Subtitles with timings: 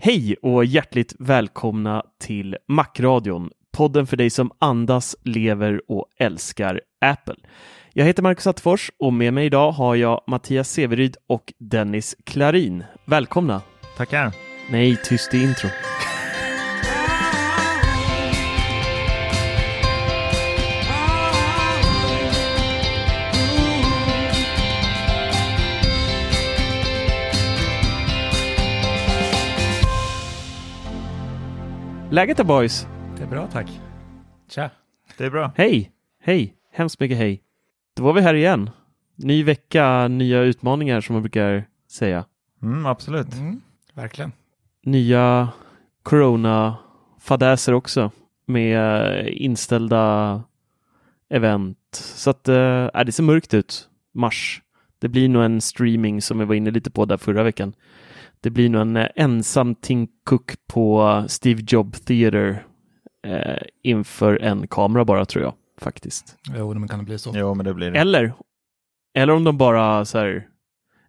[0.00, 7.34] Hej och hjärtligt välkomna till Macradion, podden för dig som andas, lever och älskar Apple.
[7.92, 12.84] Jag heter Marcus Attefors och med mig idag har jag Mattias Severyd och Dennis Klarin.
[13.04, 13.62] Välkomna!
[13.96, 14.32] Tackar.
[14.70, 15.68] Nej, tyst i intro.
[32.10, 32.86] Läget då boys?
[33.16, 33.80] Det är bra tack.
[34.50, 34.70] Tja.
[35.16, 35.52] Det är bra.
[35.56, 35.90] Hej!
[36.22, 36.54] Hej!
[36.72, 37.42] Hemskt mycket hej.
[37.96, 38.70] Då var vi här igen.
[39.16, 42.24] Ny vecka, nya utmaningar som man brukar säga.
[42.62, 43.34] Mm, absolut.
[43.34, 43.60] Mm,
[43.94, 44.32] verkligen.
[44.84, 45.48] Nya
[46.02, 48.10] corona-fadäser också
[48.46, 50.42] med inställda
[51.30, 51.78] event.
[51.92, 53.88] Så att äh, det ser mörkt ut.
[54.14, 54.62] Mars.
[54.98, 57.72] Det blir nog en streaming som vi var inne lite på där förra veckan.
[58.40, 62.66] Det blir nog en eh, ensam Tim Cook på Steve Job Theater
[63.26, 66.36] eh, inför en kamera bara tror jag faktiskt.
[66.56, 67.32] Jo, men kan det bli så?
[67.34, 67.98] Jo, men det blir det.
[67.98, 68.32] Eller,
[69.14, 70.46] eller om de bara så här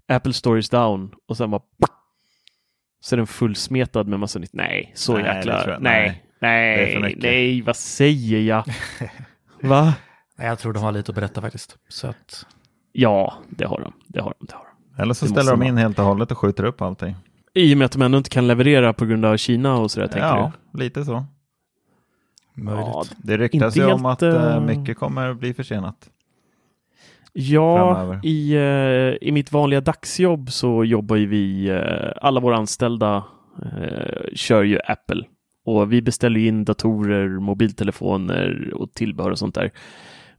[0.07, 1.62] Apple Stories down och sen bara
[3.01, 4.53] så är den fullsmetad med massa nytt.
[4.53, 5.69] Nej, så Nej, det jäkla.
[5.72, 8.63] jag- Nej, nej, nej, nej, vad säger jag?
[9.61, 9.94] Va?
[10.38, 11.78] Nej, jag tror de har lite att berätta faktiskt.
[11.88, 12.46] Så att,
[12.91, 13.94] Ja, det har de.
[14.07, 14.46] Det har de.
[14.47, 14.69] Det har de.
[14.99, 17.15] Eller så Det ställer de in helt och hållet och skjuter upp allting.
[17.53, 20.07] I och med att de ändå inte kan leverera på grund av Kina och sådär,
[20.07, 20.79] tänker Ja, du?
[20.83, 21.25] lite så.
[22.55, 22.85] möjligt.
[22.87, 26.09] Ja, Det ryktas ju om att eh, mycket kommer bli försenat.
[27.33, 28.19] Ja, framöver.
[28.25, 31.71] i, eh, i mitt vanliga dagsjobb så jobbar ju vi,
[32.21, 33.23] alla våra anställda
[33.63, 35.23] eh, kör ju Apple
[35.66, 39.71] och vi beställer ju in datorer, mobiltelefoner och tillbehör och sånt där.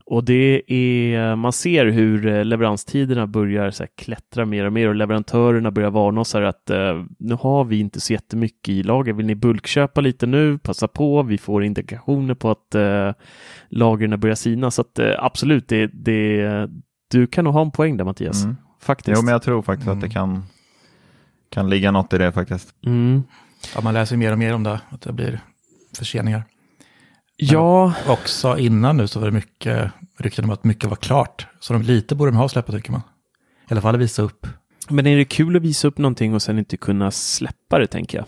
[0.05, 4.87] Och det är, man ser hur eh, leveranstiderna börjar så här klättra mer och mer
[4.87, 8.83] och leverantörerna börjar varna oss här att eh, nu har vi inte så jättemycket i
[8.83, 9.13] lager.
[9.13, 10.57] Vill ni bulkköpa lite nu?
[10.57, 11.23] Passa på.
[11.23, 13.11] Vi får indikationer på att eh,
[13.69, 14.71] lagren börjar sina.
[14.71, 16.69] Så att eh, absolut, det, det,
[17.11, 18.43] du kan nog ha en poäng där Mattias.
[18.43, 18.57] Mm.
[18.81, 19.17] Faktiskt.
[19.17, 20.43] Jo, men jag tror faktiskt att det kan,
[21.49, 22.75] kan ligga något i det faktiskt.
[22.85, 23.23] mm.
[23.75, 25.39] Ja, man läser mer och mer om det, att det blir
[25.97, 26.43] förseningar.
[27.43, 31.47] Ja, Också innan nu så var det mycket rykten om att mycket var klart.
[31.59, 33.01] Så de lite borde de ha släppt tycker man.
[33.69, 34.47] I alla fall visa upp.
[34.89, 38.17] men är det kul att visa upp någonting och sen inte kunna släppa det tänker
[38.17, 38.25] jag?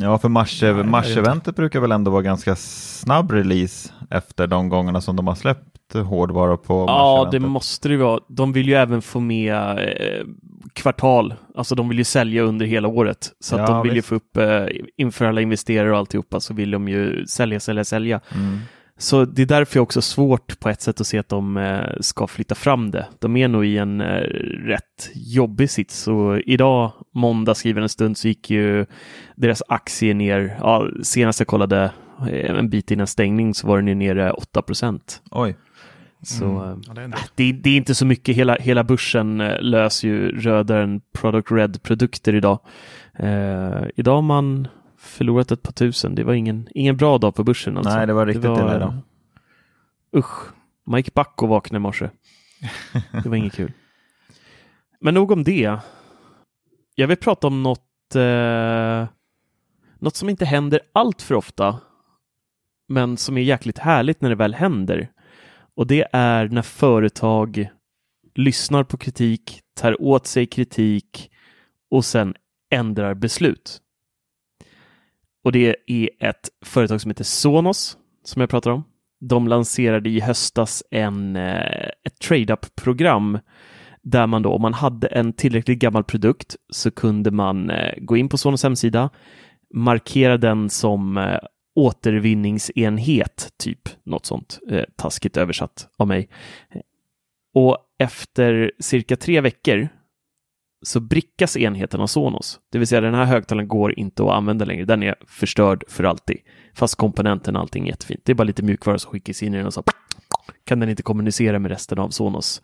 [0.00, 5.16] Ja, för mars, mars-eventet brukar väl ändå vara ganska snabb release efter de gångerna som
[5.16, 8.20] de har släppt hårdvara på Ja, det måste det vara.
[8.28, 10.26] De vill ju även få med eh,
[10.72, 13.32] kvartal, alltså de vill ju sälja under hela året.
[13.40, 14.08] Så att Ja, de vill ju visst.
[14.08, 14.66] få upp, eh,
[14.96, 18.20] inför alla investerare och alltihopa, så vill de ju sälja, sälja, sälja.
[18.34, 18.58] Mm.
[18.98, 21.80] Så det är därför jag också svårt på ett sätt att se att de eh,
[22.00, 23.06] ska flytta fram det.
[23.18, 24.20] De är nog i en eh,
[24.66, 25.98] rätt jobbig sits.
[26.02, 28.86] Så idag, måndag skriven en stund, så gick ju
[29.36, 30.56] deras aktie ner.
[30.60, 31.90] Ja, senast jag kollade
[32.30, 35.22] eh, en bit innan stängning så var den ju nere 8 procent.
[35.30, 35.56] Oj,
[36.22, 36.72] Så Mm.
[36.72, 38.36] eh, Ja, det är det, det är inte så mycket.
[38.36, 42.58] Hela, hela börsen eh, löser ju rödare än Product Red-produkter idag.
[43.18, 46.14] Eh, idag har man förlorat ett par tusen.
[46.14, 47.76] Det var ingen, ingen bra dag på börsen.
[47.76, 47.94] Alltså.
[47.94, 48.94] nej det var riktigt illa idag.
[50.16, 50.52] Usch,
[50.86, 52.10] man gick back och vaknade i morse.
[53.22, 53.72] Det var inget kul.
[55.00, 55.78] Men nog om det.
[56.94, 59.06] jag vill prata om något, eh,
[59.98, 61.78] något som inte händer allt för ofta,
[62.88, 65.10] men som är jäkligt härligt när det väl händer.
[65.76, 67.68] Och det är när företag
[68.34, 71.30] lyssnar på kritik, tar åt sig kritik
[71.90, 72.34] och sen
[72.70, 73.80] ändrar beslut.
[75.44, 78.84] Och det är ett företag som heter Sonos som jag pratar om.
[79.20, 83.38] De lanserade i höstas en, eh, ett trade-up-program
[84.02, 88.16] där man då, om man hade en tillräckligt gammal produkt så kunde man eh, gå
[88.16, 89.10] in på Sonos hemsida,
[89.74, 91.38] markera den som eh,
[91.74, 94.58] återvinningsenhet, typ något sånt,
[94.96, 96.28] taskigt översatt av mig.
[97.54, 99.88] Och efter cirka tre veckor
[100.82, 102.60] så brickas enheten av Sonos.
[102.72, 104.84] Det vill säga den här högtalaren går inte att använda längre.
[104.84, 106.38] Den är förstörd för alltid.
[106.74, 108.20] Fast komponenten och allting är jättefint.
[108.24, 109.82] Det är bara lite mjukvara som skickas in i den och så
[110.64, 112.62] kan den inte kommunicera med resten av Sonos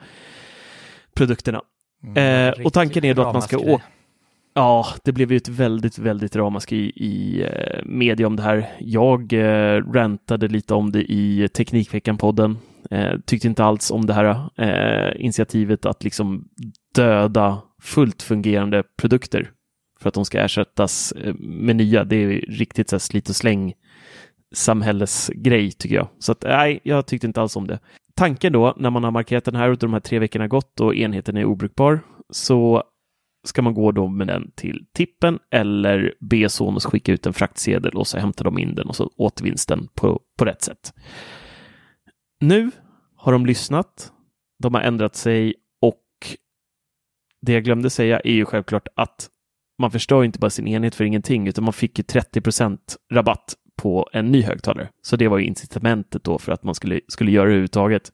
[1.15, 1.63] produkterna.
[2.05, 3.85] Mm, eh, och tanken är då att man ska åka
[4.59, 8.71] Ja, det blev ju ett väldigt, väldigt ramaskri i, i eh, media om det här.
[8.79, 12.57] Jag eh, rantade lite om det i Teknikveckan-podden.
[12.91, 16.49] Eh, tyckte inte alls om det här eh, initiativet att liksom
[16.95, 19.51] döda fullt fungerande produkter
[20.01, 22.05] för att de ska ersättas eh, med nya.
[22.05, 23.75] Det är riktigt så här, slit och släng
[24.55, 26.09] samhällesgrej tycker jag.
[26.19, 27.79] Så att, nej, jag tyckte inte alls om det.
[28.17, 30.95] Tanken då, när man har markerat den här och de här tre veckorna gått och
[30.95, 32.01] enheten är obrukbar,
[32.31, 32.85] så
[33.49, 37.95] ska man gå då med den till tippen eller be Sonos skicka ut en fraktsedel
[37.95, 40.93] och så hämtar de in den och så återvinns den på, på rätt sätt.
[42.41, 42.71] Nu
[43.17, 44.13] har de lyssnat,
[44.63, 46.05] de har ändrat sig och
[47.47, 49.29] det jag glömde säga är ju självklart att
[49.79, 52.79] man förstör inte bara sin enhet för ingenting, utan man fick ju 30%
[53.13, 54.89] rabatt på en ny högtalare.
[55.03, 58.13] Så det var ju incitamentet då för att man skulle, skulle göra det överhuvudtaget.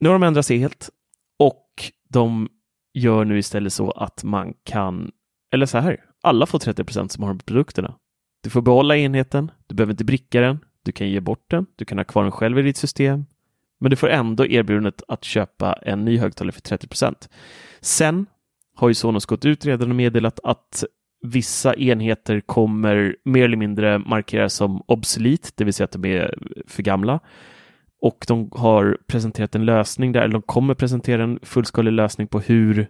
[0.00, 0.90] Nu har de ändrat sig helt
[1.38, 1.66] och
[2.08, 2.48] de
[2.92, 5.10] gör nu istället så att man kan,
[5.52, 7.94] eller så här, alla får 30% som har produkterna.
[8.42, 11.84] Du får behålla enheten, du behöver inte bricka den, du kan ge bort den, du
[11.84, 13.26] kan ha kvar den själv i ditt system,
[13.80, 17.28] men du får ändå erbjudandet att köpa en ny högtalare för 30%
[17.80, 18.26] Sen
[18.74, 20.84] har ju Sonos gått ut redan och meddelat att
[21.22, 26.38] vissa enheter kommer mer eller mindre markeras som obsolit, det vill säga att de är
[26.66, 27.20] för gamla.
[28.00, 32.40] Och de har presenterat en lösning där, eller de kommer presentera en fullskalig lösning på
[32.40, 32.86] hur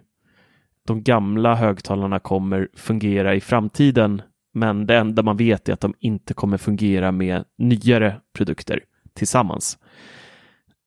[0.87, 4.21] de gamla högtalarna kommer fungera i framtiden.
[4.53, 8.79] Men det enda man vet är att de inte kommer fungera med nyare produkter
[9.13, 9.77] tillsammans.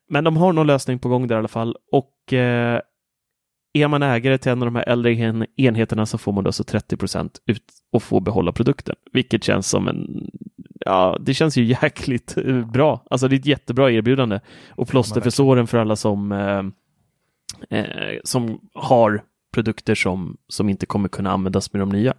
[0.08, 2.80] Men de har någon lösning på gång där i alla fall och eh,
[3.72, 6.64] är man ägare till en av de här äldre enheterna så får man då alltså
[6.64, 10.30] 30 procent ut och får behålla produkten, vilket känns som en
[10.84, 13.02] Ja, det känns ju jäkligt eh, bra.
[13.10, 18.18] Alltså det är ett jättebra erbjudande och plåster för såren för alla som eh, eh,
[18.24, 19.22] som har
[19.54, 22.14] produkter som, som inte kommer kunna användas med de nya.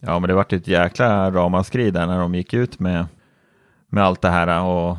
[0.00, 3.06] Ja, men det vart ett jäkla ramaskri där när de gick ut med,
[3.88, 4.96] med allt det här och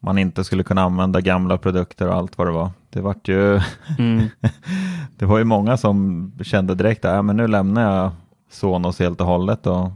[0.00, 2.70] man inte skulle kunna använda gamla produkter och allt vad det var.
[2.90, 3.60] Det vart ju,
[3.98, 4.28] mm.
[5.18, 8.10] det var ju många som kände direkt att äh, men nu lämnar jag
[8.50, 9.90] Sonos helt och hållet och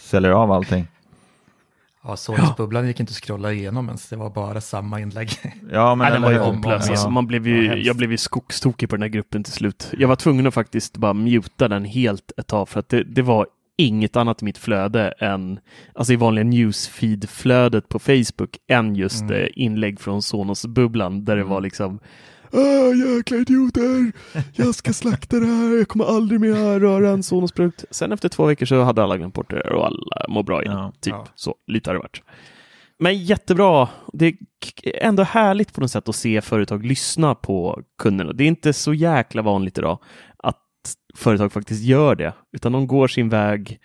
[0.00, 0.86] säljer av allting.
[2.04, 5.30] Ja, Sonos-bubblan gick inte att scrolla igenom ens, det var bara samma inlägg.
[5.72, 6.90] Ja, men Nej, den var ju hopplös.
[6.90, 9.92] Alltså, man blev ju, jag blev ju skogstokig på den här gruppen till slut.
[9.98, 13.22] Jag var tvungen att faktiskt bara muta den helt ett tag för att det, det
[13.22, 13.46] var
[13.76, 15.60] inget annat i mitt flöde än,
[15.94, 19.42] alltså i vanliga newsfeed-flödet på Facebook, än just mm.
[19.42, 21.62] Eh, inlägg från Sonos-bubblan där det var mm.
[21.62, 21.98] liksom
[22.52, 24.12] Åh, jäkla idioter!
[24.52, 27.84] Jag ska slakta det här, jag kommer aldrig mer röra en Sonos-produkt.
[27.90, 30.76] Sen efter två veckor så hade alla glömt bort det och alla mår bra igen.
[30.76, 31.26] Ja, typ ja.
[31.34, 32.22] så, lite har det varit.
[32.98, 33.88] Men jättebra.
[34.12, 34.34] Det är
[34.84, 38.32] ändå härligt på något sätt att se företag lyssna på kunderna.
[38.32, 39.98] Det är inte så jäkla vanligt idag
[41.14, 43.80] företag faktiskt gör det, utan de går sin väg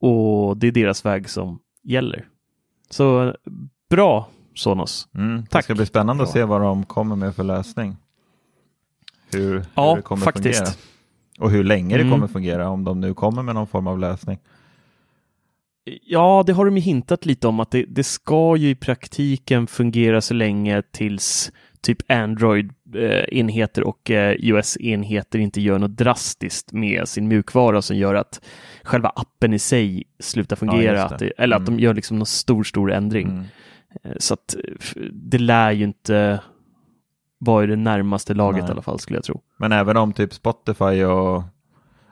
[0.00, 2.28] och det är deras väg som gäller.
[2.90, 3.34] Så
[3.90, 4.28] bra
[4.58, 5.08] Sonos.
[5.14, 5.60] Mm, Tack.
[5.60, 7.96] Det ska bli spännande att se vad de kommer med för lösning.
[9.32, 10.58] Hur, ja, hur det kommer faktiskt.
[10.58, 10.74] fungera.
[11.38, 12.06] Och hur länge mm.
[12.06, 14.38] det kommer fungera om de nu kommer med någon form av lösning.
[16.02, 19.66] Ja, det har de ju hintat lite om att det, det ska ju i praktiken
[19.66, 27.28] fungera så länge tills typ Android-enheter och eh, iOS-enheter inte gör något drastiskt med sin
[27.28, 28.40] mjukvara som gör att
[28.82, 31.32] själva appen i sig slutar fungera, ja, det.
[31.38, 31.62] Eller mm.
[31.62, 31.84] att de mm.
[31.84, 33.44] gör liksom någon stor, stor ändring.
[34.02, 34.12] Mm.
[34.12, 34.56] Eh, så att
[35.12, 36.40] det lär ju inte
[37.38, 38.68] vara i det närmaste laget Nej.
[38.68, 39.40] i alla fall skulle jag tro.
[39.56, 41.42] Men även om typ Spotify och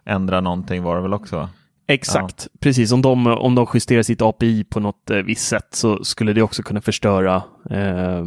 [0.05, 1.49] ändrar någonting var det väl också?
[1.87, 2.59] Exakt, ja.
[2.61, 2.93] precis.
[2.93, 6.43] Om de, om de justerar sitt API på något eh, visst sätt så skulle det
[6.43, 8.25] också kunna förstöra eh,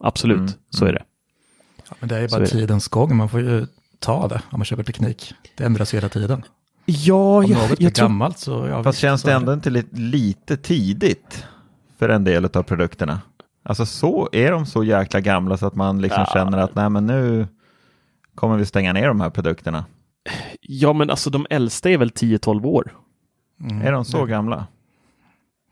[0.00, 0.52] Absolut, mm.
[0.70, 1.02] så är det.
[1.88, 3.16] Ja, men det är bara tidens gång.
[3.16, 3.66] Man får ju
[3.98, 5.34] ta det om man köper teknik.
[5.56, 6.42] Det ändras hela tiden.
[6.84, 8.08] Ja, Om jag, något blir jag tror...
[8.08, 8.66] gammalt så...
[8.68, 11.44] Ja, Fast visst, känns så det ändå inte lite, lite tidigt
[12.00, 13.20] för en del av produkterna?
[13.62, 16.32] Alltså så är de så jäkla gamla så att man liksom Ja.
[16.32, 17.46] känner att nej men nu
[18.34, 19.84] kommer vi stänga ner de här produkterna.
[20.60, 22.92] Ja, men alltså de äldsta är väl 10-12 år?
[23.60, 23.82] Mm.
[23.82, 24.66] Är de så gamla?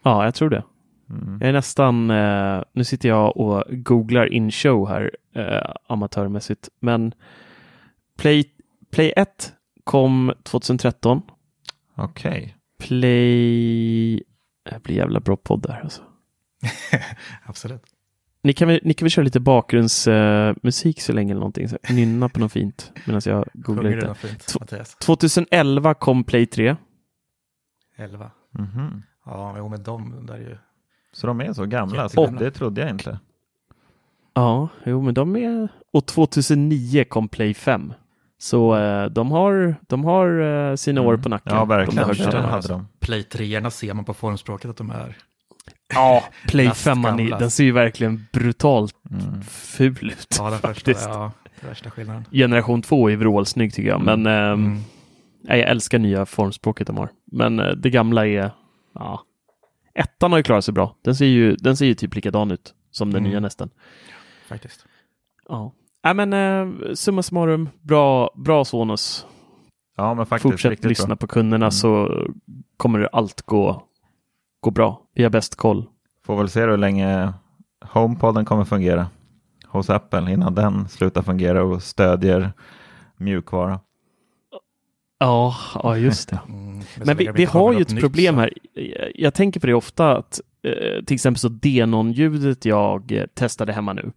[0.02, 0.62] Ja, jag tror det.
[1.10, 1.38] Mm.
[1.40, 7.14] Jag är nästan, eh, nu sitter jag och googlar in show här eh, amatörmässigt, men
[8.18, 8.44] Play,
[8.90, 9.52] Play 1
[9.84, 11.22] kom 2013.
[11.94, 12.56] Okej.
[12.78, 14.16] Play...
[14.70, 16.02] Det blir jävla bra podd där alltså.
[17.44, 17.82] Absolut.
[18.42, 21.68] Ni kan väl, ni kan väl köra lite bakgrundsmusik musik så länge eller någonting.
[21.68, 24.14] Så, här, nynna på något fint medan jag googlar lite.
[24.14, 24.94] fint, Två- Mattias?
[24.96, 26.76] 2011 kom Play 3.
[27.96, 28.30] 11.
[28.50, 29.02] Mhm.
[29.24, 30.56] Ja, jo, men de där är ju...
[31.12, 32.08] Så de är så gamla?
[32.08, 33.18] Så det trodde jag inte.
[34.34, 35.68] Ja, jo men de är...
[35.92, 37.92] Och 2009 kom Play 5.
[38.38, 41.22] Så eh, de har, de har eh, sina år Mm.
[41.22, 41.52] på nacken.
[41.54, 42.04] Ja, de verkligen.
[42.06, 42.46] högtalarna.
[42.46, 42.88] Det hade de.
[43.00, 45.16] Play 3 ser man på formspråket att de är...
[45.94, 47.16] Ja, Play Lastgamla.
[47.16, 49.42] 5 den ser ju verkligen brutalt Mm.
[49.42, 50.36] ful ut.
[50.38, 51.08] Ja, den första, faktiskt.
[51.08, 52.24] ja, den värsta skillnaden.
[52.32, 54.78] Generation 2 är vrålsnygg tycker jag, men Mm.
[55.42, 57.08] nej, jag älskar nya formspråket de har.
[57.32, 58.50] Men eh, det gamla är,
[58.94, 59.22] ja,
[59.94, 60.96] ettan har ju klarat sig bra.
[61.04, 63.30] Den ser ju, den ser ju typ likadan ut som den Mm.
[63.30, 63.70] nya nästan.
[64.48, 64.84] Faktiskt.
[65.48, 65.72] Ja,
[66.04, 69.26] nej men eh, summa summarum, bra, bra Sonos.
[69.96, 71.16] Ja, men faktiskt Fortsätt lyssna bra.
[71.16, 71.70] på kunderna Mm.
[71.70, 72.22] så
[72.76, 73.82] kommer allt gå,
[74.60, 75.02] gå bra.
[75.14, 75.86] Vi har bäst koll.
[76.26, 77.32] Får väl se hur länge
[77.84, 79.06] HomePoden kommer fungera
[79.66, 82.52] hos Apple innan den slutar fungera och stödjer
[83.16, 83.80] mjukvara.
[85.20, 86.40] Ja, ja just det.
[86.48, 86.80] Mm.
[87.04, 88.52] Men vi, vi har ju ett nytt problem här.
[88.74, 93.72] Jag- Jag tänker på det ofta att eh, till exempel så Denon-ljudet jag eh, testade
[93.72, 94.12] hemma nu.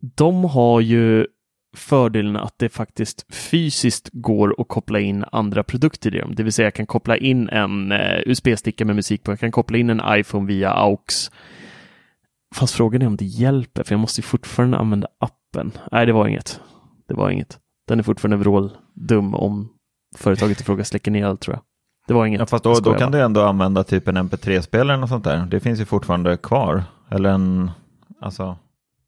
[0.00, 1.26] De har ju
[1.74, 6.34] fördelen att det faktiskt fysiskt går att koppla in andra produkter i dem.
[6.34, 9.32] Det vill säga jag kan koppla in en eh, USB-sticka med musik på.
[9.32, 11.30] Jag kan koppla in en iPhone via AUX.
[12.54, 15.72] Fast frågan är om det hjälper, för jag måste fortfarande använda appen.
[15.92, 16.60] Nej, det var inget.
[17.08, 17.58] Det var inget.
[17.88, 19.68] Den är fortfarande vråldum om
[20.16, 21.62] företaget i fråga släcker ner allt tror jag.
[22.06, 22.38] Det var inget.
[22.40, 25.46] Ja, fast då, då kan du ändå använda typ en MP3-spelare och sånt där.
[25.50, 26.82] Det finns ju fortfarande kvar.
[27.10, 27.70] Eller en,
[28.20, 28.56] alltså,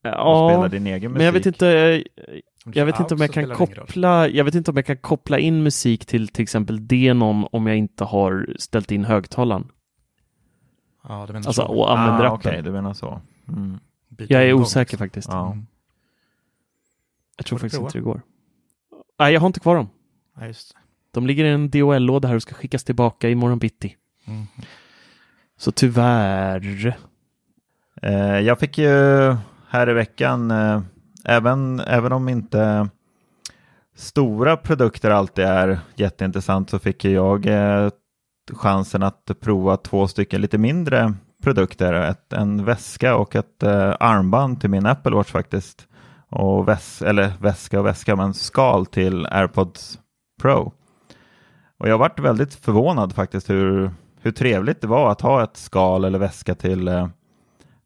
[0.02, 1.16] Ja, spela din egen musik.
[1.16, 2.04] men jag vet inte.
[2.72, 4.28] Jag vet inte om jag kan koppla.
[4.28, 7.76] Jag vet inte om jag kan koppla in musik till till exempel Denon om jag
[7.76, 9.68] inte har ställt in högtalaren.
[11.08, 11.68] Ja, du menar Alltså så.
[11.68, 12.50] och använder ah, appen.
[12.50, 13.20] Okej, du menar så.
[13.48, 13.78] Mm.
[14.08, 14.98] Jag är osäker liksom.
[14.98, 15.28] faktiskt.
[15.28, 15.46] Ja.
[15.52, 15.66] Mm.
[17.36, 17.88] Jag tror Får faktiskt prova?
[17.88, 18.22] inte det går.
[19.18, 19.88] Nej, jag har inte kvar dem.
[20.40, 20.52] Ja.
[21.10, 23.96] De ligger i en DHL-låda här och ska skickas tillbaka imorgon bitti.
[24.26, 24.46] Mm.
[25.56, 26.96] Så tyvärr.
[28.02, 28.88] Eh, jag fick ju
[29.68, 30.82] här i veckan, eh,
[31.28, 32.88] även, även om inte
[33.94, 37.90] stora produkter alltid är jätteintressant, så fick jag eh,
[38.52, 41.92] chansen att prova två stycken lite mindre produkter.
[41.92, 45.88] Ett, en väska och ett eh, armband till min Apple Watch faktiskt.
[46.28, 49.98] Och väs, eller väska och väska, men skal till AirPods
[50.42, 50.72] Pro.
[51.78, 53.90] Och jag varit väldigt förvånad faktiskt hur,
[54.20, 57.08] hur trevligt det var att ha ett skal eller väska till eh,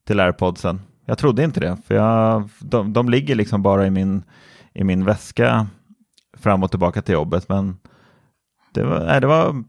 [0.07, 0.81] till airpodsen.
[1.11, 4.23] Jag trodde inte det, för jag, de, de ligger liksom bara i min,
[4.75, 5.67] i min väska
[6.39, 7.49] fram och tillbaka till jobbet.
[7.49, 7.77] Men
[8.75, 9.65] det var, nej, det var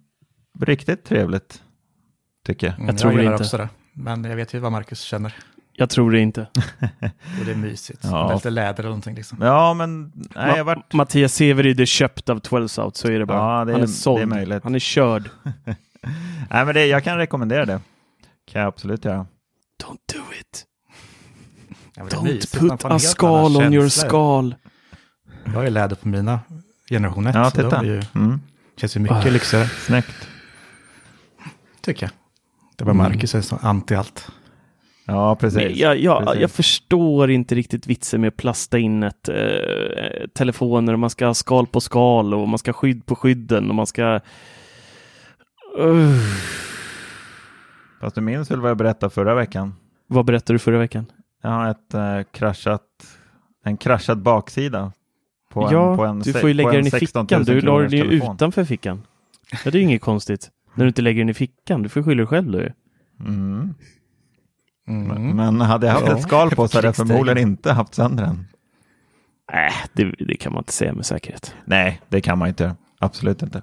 [0.59, 1.63] riktigt trevligt,
[2.45, 2.75] tycker jag.
[2.75, 3.43] Mm, Jag tror gillar inte.
[3.43, 3.69] också det.
[3.93, 5.35] Men jag vet ju vad Marcus känner.
[5.73, 6.41] Jag tror det inte.
[7.39, 7.99] Och det är mysigt.
[8.03, 8.27] Ja.
[8.27, 9.37] Med lite läder eller någonting liksom.
[9.41, 10.93] Ja, men nej, jag varit...
[10.93, 13.59] Mattias Severyd är köpt av 12 Out, så är det bara.
[13.59, 14.21] Ja, det är- Han är det såld.
[14.21, 14.63] är möjligt.
[14.63, 15.29] Han är körd.
[16.49, 17.81] Nej, men det, jag kan rekommendera det.
[18.51, 19.25] Kan jag absolut göra.
[19.83, 20.65] Don't do it.
[21.69, 21.90] Ja, men det är mysigt.
[22.09, 24.55] Don't put a skal on your skal.
[25.45, 26.39] Jag har ju läder på mina
[26.89, 27.35] generation 1.
[27.35, 27.77] Ja, titta.
[27.79, 28.39] är ju, Mm,
[28.77, 29.29] känns ju mycket Ah.
[29.29, 30.27] lyxigare, snyggt.
[31.81, 32.11] tycker jag.
[32.77, 33.03] Det var Mm.
[33.11, 34.27] Marcus är så anti allt.
[35.05, 35.57] Ja, precis.
[35.57, 36.41] Men jag, jag, precis.
[36.41, 39.35] jag förstår inte riktigt vitsen med att plasta in ett eh,
[40.35, 43.69] telefoner och man ska ha skal på skal och man ska ha skydd på skydden
[43.69, 44.19] och man ska...
[45.79, 46.19] Uh.
[48.01, 49.75] Fast du minns väl vad jag berättade förra veckan?
[50.07, 51.05] Vad berättade du förra veckan?
[51.41, 52.81] Jag har ett eh, kraschat,
[53.63, 54.91] en kraschad baksida.
[55.49, 57.39] På en, ja, på en, du får ju lägga en den i 16 fickan.
[57.41, 59.01] 000 Du la den ju utanför fickan.
[59.51, 60.49] Ja, det är ju inget konstigt.
[60.75, 61.83] När du inte lägger den i fickan.
[61.83, 62.71] Du får skylla dig själv då ju.
[63.19, 63.73] Mm.
[64.87, 65.07] Mm.
[65.07, 66.15] Men- Men hade jag haft Ja.
[66.17, 68.47] ett skal på så hade jag förmodligen inte haft sönder den.
[69.53, 71.55] Nej, det, det kan man inte säga med säkerhet.
[71.65, 72.75] Nej, det kan man inte.
[72.99, 73.61] Absolut inte.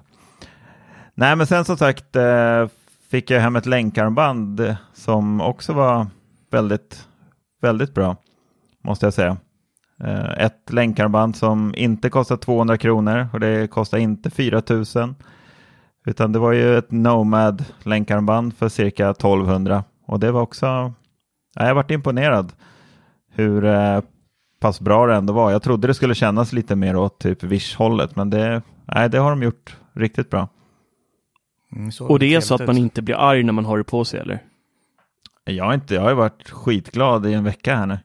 [1.15, 2.67] Nej, men sen som sagt eh,
[3.09, 6.07] fick jag hem ett länkarmband som också var
[6.51, 7.07] väldigt,
[7.61, 8.15] väldigt bra,
[8.83, 9.37] måste jag säga.
[10.03, 15.15] Eh, ett länkarmband som inte kostar 200 kronor och det kostar inte 4000.
[16.05, 20.93] Utan det var ju ett Nomad länkarmband för cirka 1200 och det var också, ja,
[21.67, 22.53] jag varit imponerad
[23.31, 24.01] hur eh,
[24.59, 25.51] pass bra det ändå var.
[25.51, 29.29] Jag trodde det skulle kännas lite mer åt typ Wish-hållet men det, nej, det har
[29.29, 30.47] de gjort riktigt bra.
[31.75, 34.05] Mm, och det är så att man inte blir arg när man har det på
[34.05, 34.43] sig eller?
[35.55, 37.99] Jag inte, jag har varit skitglad i en vecka här nu.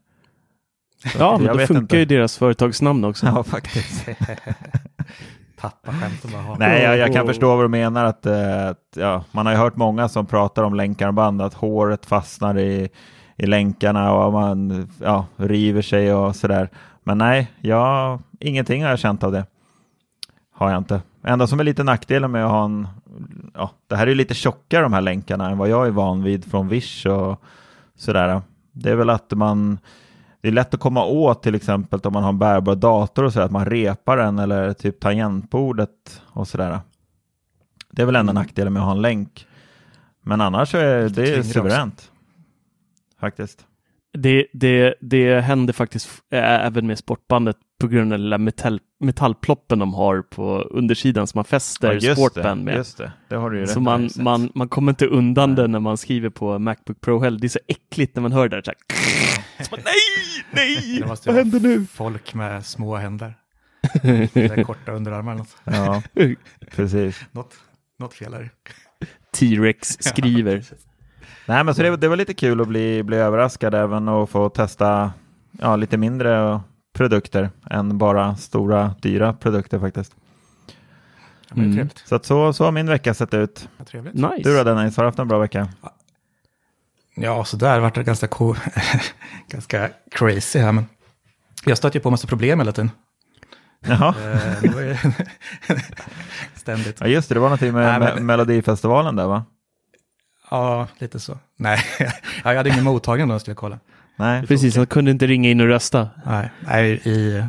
[1.12, 1.96] Så ja, men då funkar inte.
[1.96, 3.26] ju deras företagsnamn också.
[3.34, 4.08] Ja, faktiskt.
[5.56, 6.56] Pappaskämt bara.
[6.58, 8.04] Nej, jag, jag, kan förstå vad du menar.
[8.04, 8.34] Att, äh,
[8.96, 12.88] ja, man har ju hört många som pratar om länkarmband, att håret fastnar i,
[13.36, 16.68] i länkarna och man ja, river sig och sådär.
[17.02, 19.46] Men nej, jag, ingenting har jag känt av det.
[20.52, 21.00] Har jag inte.
[21.26, 22.88] Enda som är lite nackdelen med att ha en,
[23.54, 26.44] ja, det här är lite tjockare de här länkarna än vad jag är van vid
[26.44, 27.42] från Wish och
[27.96, 28.42] sådär.
[28.72, 29.78] Det är väl att man,
[30.40, 33.32] det är lätt att komma åt till exempel om man har en bärbar dator och
[33.32, 36.80] så att man repar den eller typ tangentbordet och sådär.
[37.90, 38.42] Det är väl enda mm.
[38.42, 39.46] nackdelen med att ha en länk.
[40.22, 42.10] Men annars är det suveränt.
[43.20, 43.66] Faktiskt.
[44.18, 49.78] Det, det, det händer faktiskt även med sportbandet på grund av den lilla metall, metallploppen
[49.78, 52.76] de har på undersidan som man fäster ja, sportband med.
[52.76, 55.56] Just det, det har du ju Så man, man, man kommer inte undan nej.
[55.56, 57.38] det när man skriver på Macbook Pro heller.
[57.38, 58.62] Det är så äckligt när man hör det där.
[58.62, 59.94] Så, här, så man, nej,
[60.50, 61.86] nej, det vad händer nu?
[61.86, 63.34] Folk med små händer.
[64.02, 65.34] Eller korta underarmar.
[65.34, 65.56] Något.
[65.64, 66.02] Ja,
[66.70, 67.24] precis.
[67.32, 67.54] något,
[67.98, 68.50] något fel är
[69.34, 70.64] T-Rex skriver.
[71.46, 74.48] Nej, men så det, det, var lite kul att bli, bli överraskad även och få
[74.48, 75.12] testa
[75.60, 76.60] ja, lite mindre
[76.94, 80.14] produkter än bara stora dyra produkter faktiskt.
[81.56, 81.88] Mm.
[82.04, 83.68] Så, att så, så har min vecka sett ut.
[83.92, 84.50] Ja, nice.
[84.50, 85.68] Du då Dennis, har du haft en bra vecka?
[87.14, 88.58] Ja, så där vart det ganska, cool,
[89.48, 90.72] ganska crazy här.
[90.72, 90.86] Men
[91.64, 92.90] jag stöter ju på massa problem hela tiden.
[93.80, 94.14] Jaha.
[94.32, 95.00] Eh,
[96.54, 97.00] ständigt.
[97.00, 98.26] Ja, just det, det var någonting med, Nej, men...
[98.26, 99.44] Melodifestivalen där va?
[100.50, 101.38] Ja, lite så.
[101.56, 101.78] Nej,
[102.44, 103.78] jag hade ingen mottagning då, skulle jag kolla.
[104.16, 104.76] Nej, precis.
[104.76, 106.08] Han kunde inte ringa in och rösta.
[106.26, 107.44] Nej, nej i,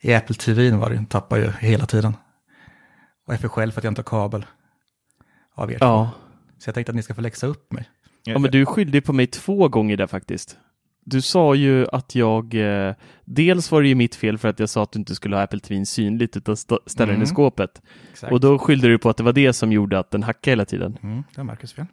[0.00, 2.16] i Apple TV var det, tappar ju hela tiden.
[3.26, 4.46] Och jag är för själv för att jag inte har kabel.
[5.54, 6.10] Av er ja.
[6.58, 7.88] Så jag tänkte att ni ska få läxa upp mig.
[8.24, 10.58] Ja, men du skyllde på mig två gånger där faktiskt.
[11.04, 14.68] Du sa ju att jag, eh, dels var det ju mitt fel för att jag
[14.68, 17.06] sa att du inte skulle ha Apple TV synligt utan ställa mm.
[17.06, 17.26] den i mm.
[17.26, 17.82] skåpet.
[18.10, 18.32] Exakt.
[18.32, 20.64] Och då skyllde du på att det var det som gjorde att den hackade hela
[20.64, 20.98] tiden.
[21.02, 21.86] Mm, det var Marcus fel.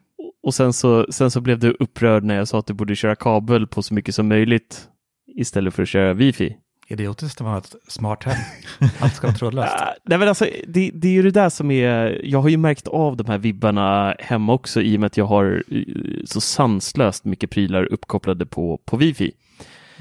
[0.43, 3.15] Och sen så, sen så blev du upprörd när jag sa att du borde köra
[3.15, 4.88] kabel på så mycket som möjligt
[5.36, 6.58] istället för att köra wifi.
[6.88, 8.36] Idiotiskt att man har ett smart hem.
[8.99, 9.75] Allt ska vara trådlöst.
[10.03, 12.88] Nej, men alltså, det, det, är ju det där som är, jag har ju märkt
[12.88, 15.84] av de här vibbarna hemma också i och med att jag har eh,
[16.25, 19.32] så sanslöst mycket prylar uppkopplade på, på wifi.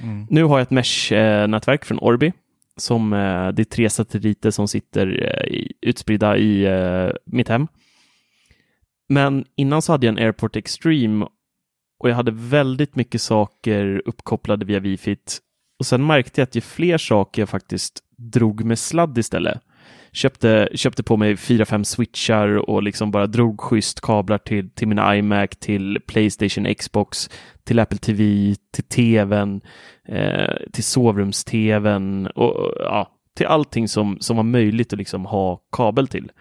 [0.02, 0.26] Mm.
[0.31, 2.33] Nu har jag ett mesh-nätverk från Orbi
[2.76, 6.68] som eh, det är tre satelliter som sitter eh, utspridda i
[7.24, 7.68] mitt hem.
[9.12, 11.27] Men innan så hade jag en AirPort Extreme
[11.98, 15.16] och jag hade väldigt mycket saker uppkopplade via wifi.
[15.79, 19.61] Och sen märkte jag att ju fler saker jag faktiskt drog med sladd istället.
[20.12, 24.88] Köpte, köpte på mig fyra, fem switchar och liksom bara drog schysst kablar till, till
[24.88, 27.31] min iMac, till Playstation, Xbox,
[27.64, 29.61] till Apple TV, till TVn,
[30.09, 36.09] eh, till sovrums-TVn och ja, till allting som, som var möjligt att liksom ha kabel
[36.09, 36.33] till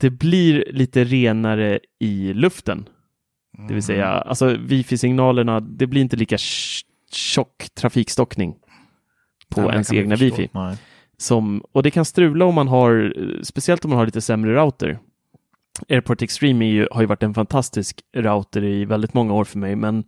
[0.00, 2.88] det blir lite renare i luften.
[3.52, 3.82] Det vill mm.
[3.82, 6.36] säga, alltså wifi-signalerna, det blir inte lika
[7.12, 8.54] tjock trafikstockning
[9.48, 10.50] på Nej, ens egna wifi.
[11.18, 14.98] Som, och det kan strula om man har, speciellt om man har lite sämre router.
[15.88, 19.76] Airport Extreme ju, har ju varit en fantastisk router i väldigt många år för mig,
[19.76, 20.04] men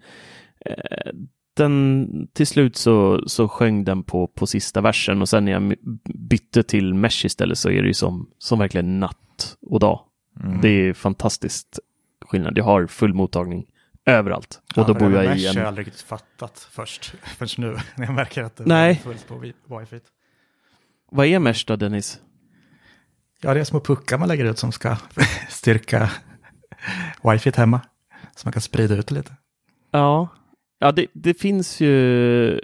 [0.66, 1.12] eh,
[1.56, 5.74] den, till slut så, så sjöng den på, på sista versen och sen när jag
[6.14, 9.18] bytte till Mesh istället så är det ju som, som verkligen natt
[9.62, 10.00] och dag.
[10.44, 10.60] Mm.
[10.60, 11.78] Det är fantastiskt
[12.20, 12.58] skillnad.
[12.58, 13.66] Jag har full mottagning
[14.06, 14.60] överallt.
[14.76, 15.54] Och då bor jag i en...
[15.54, 18.90] har jag aldrig riktigt fattat först, förrän nu, när jag märker att det Nej.
[18.90, 20.00] är fullt på wifi.
[21.10, 22.20] Vad är mesh då, Dennis?
[23.40, 24.96] Ja, det är små puckar man lägger ut som ska
[25.48, 26.10] styrka
[27.22, 27.80] wifi hemma.
[28.36, 29.36] Så man kan sprida ut det lite.
[29.90, 30.28] Ja,
[30.78, 32.60] ja det, det finns ju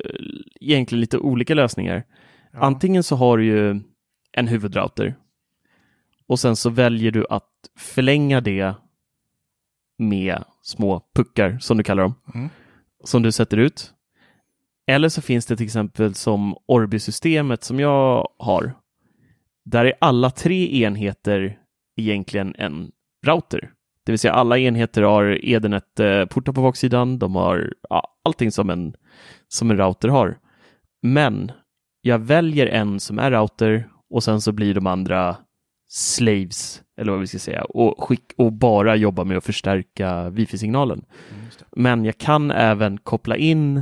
[0.60, 2.04] egentligen lite olika lösningar.
[2.52, 2.58] Ja.
[2.58, 3.80] Antingen så har du ju
[4.32, 5.16] en huvudrouter
[6.28, 8.74] och sen så väljer du att förlänga det
[9.98, 12.48] med små puckar, som du kallar dem, mm.
[13.04, 13.92] som du sätter ut.
[14.86, 18.72] Eller så finns det till exempel som Orbi-systemet som jag har.
[19.64, 21.58] Där är alla tre enheter
[21.96, 22.90] egentligen en
[23.26, 23.72] router.
[24.04, 27.18] Det vill säga alla enheter har Ethernet-portar på baksidan.
[27.18, 28.94] De har ja, allting som en,
[29.48, 30.38] som en router har.
[31.02, 31.52] Men
[32.00, 35.36] jag väljer en som är router och sen så blir de andra
[35.88, 41.04] slaves, eller vad vi ska säga, och, skick, och bara jobba med att förstärka wifi-signalen.
[41.30, 41.46] Mm,
[41.76, 43.76] Men jag kan även koppla in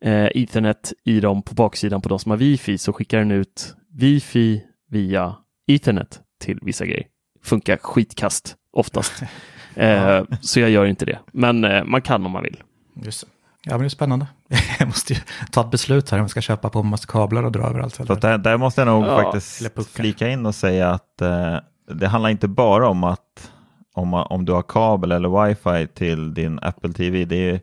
[0.00, 3.74] eh, Ethernet i dem på baksidan på de som har wifi, så skickar den ut
[3.92, 7.06] wifi via Ethernet till vissa grejer.
[7.42, 9.22] Funkar skitkast oftast.
[9.74, 11.18] eh, så jag gör inte det.
[11.32, 12.62] Men eh, man kan om man vill.
[13.04, 13.26] Just.
[13.68, 14.26] Ja, men det är spännande.
[14.78, 17.52] Jag måste ju ta ett beslut här om jag ska köpa på massa kablar och
[17.52, 17.94] dra överallt.
[17.94, 21.56] Så där, där måste jag nog ja, faktiskt flika in och säga att eh,
[21.90, 23.50] det handlar inte bara om att
[23.94, 27.24] om, om du har kabel eller wifi till din Apple TV.
[27.24, 27.60] Det är,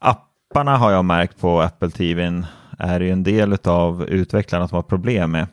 [0.00, 2.44] apparna har jag märkt på Apple TV
[2.78, 5.46] är ju en del av utvecklarna som har problem med.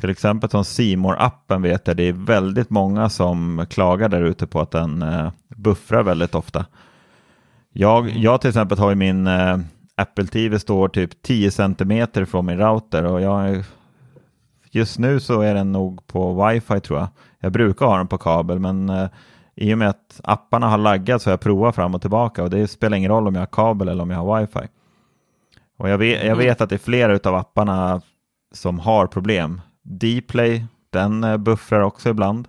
[0.00, 4.46] Till exempel som simor appen vet jag, det är väldigt många som klagar där ute
[4.46, 6.66] på att den eh, buffrar väldigt ofta.
[7.72, 8.22] Jag, mm.
[8.22, 9.58] jag till exempel har ju min eh,
[9.94, 13.64] Apple TV står typ 10 centimeter från min router och jag
[14.70, 17.08] just nu så är den nog på wifi tror jag.
[17.40, 19.08] Jag brukar ha den på kabel men eh,
[19.54, 22.50] i och med att apparna har laggat så har jag provat fram och tillbaka och
[22.50, 24.68] det spelar ingen roll om jag har kabel eller om jag har wifi.
[25.78, 26.38] Och jag vet, jag mm.
[26.38, 28.00] vet att det är flera av apparna
[28.52, 29.60] som har problem.
[29.82, 32.48] Dplay, den eh, buffrar också ibland.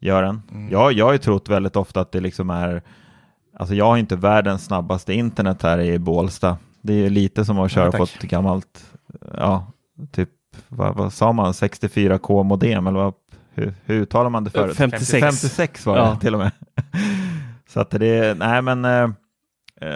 [0.00, 0.42] Gör den.
[0.50, 0.68] Mm.
[0.70, 2.82] Jag, jag har ju trott väldigt ofta att det liksom är
[3.58, 6.56] Alltså jag har inte världens snabbaste internet här i Bålsta.
[6.82, 8.84] Det är lite som att köra ja, på ett gammalt,
[9.34, 9.72] ja,
[10.12, 10.28] typ,
[10.68, 13.14] vad, vad sa man, 64K modem eller vad,
[13.54, 14.76] hur, hur uttalar man det förut?
[14.76, 15.20] 56.
[15.20, 16.16] 56 var det ja.
[16.16, 16.50] till och med.
[17.68, 19.10] Så att det, nej men äh,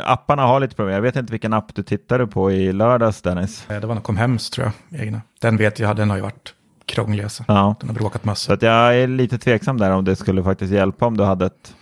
[0.05, 0.94] apparna har lite problem.
[0.94, 3.64] Jag vet inte vilken app du tittade på i lördags Dennis.
[3.68, 5.20] Det var nog Comhems tror jag, egna.
[5.40, 6.55] Den vet jag, den har ju varit
[6.87, 7.25] krånglig.
[7.25, 7.44] Alltså.
[7.48, 7.75] Ja.
[7.81, 8.46] Den har bråkat massor.
[8.46, 11.46] Så att jag är lite tveksam där om det skulle faktiskt hjälpa om du hade
[11.46, 11.75] ett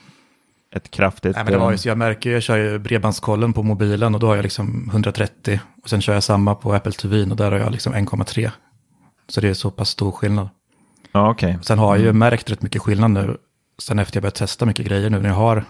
[0.74, 1.36] ett kraftigt...
[1.36, 4.20] Nej, men det var ju, så jag märker, jag kör ju bredbandskollen på mobilen och
[4.20, 7.52] då har jag liksom 130 och sen kör jag samma på Apple TV och där
[7.52, 8.50] har jag liksom 1,3.
[9.28, 10.48] Så det är så pass stor skillnad.
[11.12, 11.56] Ja, okay.
[11.62, 13.36] Sen har jag ju märkt rätt mycket skillnad nu,
[13.78, 15.64] sen efter jag börjat testa mycket grejer nu när jag har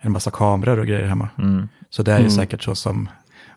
[0.00, 1.28] en massa kameror och grejer hemma.
[1.38, 1.68] Mm.
[1.90, 2.30] Så det är ju mm.
[2.30, 3.08] säkert så som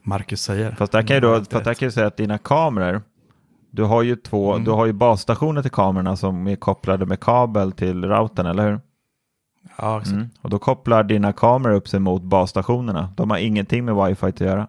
[0.03, 0.71] Marcus säger.
[0.71, 3.01] Fast där kan ju, då, fast där kan ju säga att dina kameror,
[3.71, 4.63] du har ju två, mm.
[4.63, 8.79] du har ju basstationer till kamerorna som är kopplade med kabel till routern, eller hur?
[9.81, 10.15] Ja, exakt.
[10.15, 10.29] Mm.
[10.41, 13.09] Och då kopplar dina kameror upp sig mot basstationerna.
[13.15, 14.67] De har ingenting med wifi att göra.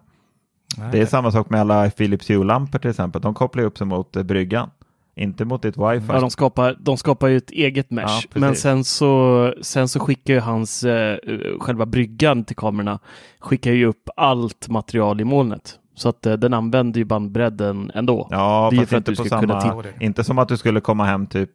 [0.77, 3.21] Nej, det är samma sak med alla Philips Hue-lampor till exempel.
[3.21, 4.69] De kopplar upp sig mot eh, bryggan.
[5.15, 6.05] Inte mot ditt wifi.
[6.07, 8.27] Ja, de skapar, de skapar ju ett eget mesh.
[8.33, 11.17] Ja, men sen så, sen så skickar ju hans, eh,
[11.59, 12.99] själva bryggan till kamerorna,
[13.39, 15.79] skickar ju upp allt material i molnet.
[15.95, 18.27] Så att eh, den använder ju bandbredden ändå.
[18.31, 21.51] Ja, det fast inte på samma, inte som att du skulle komma hem typ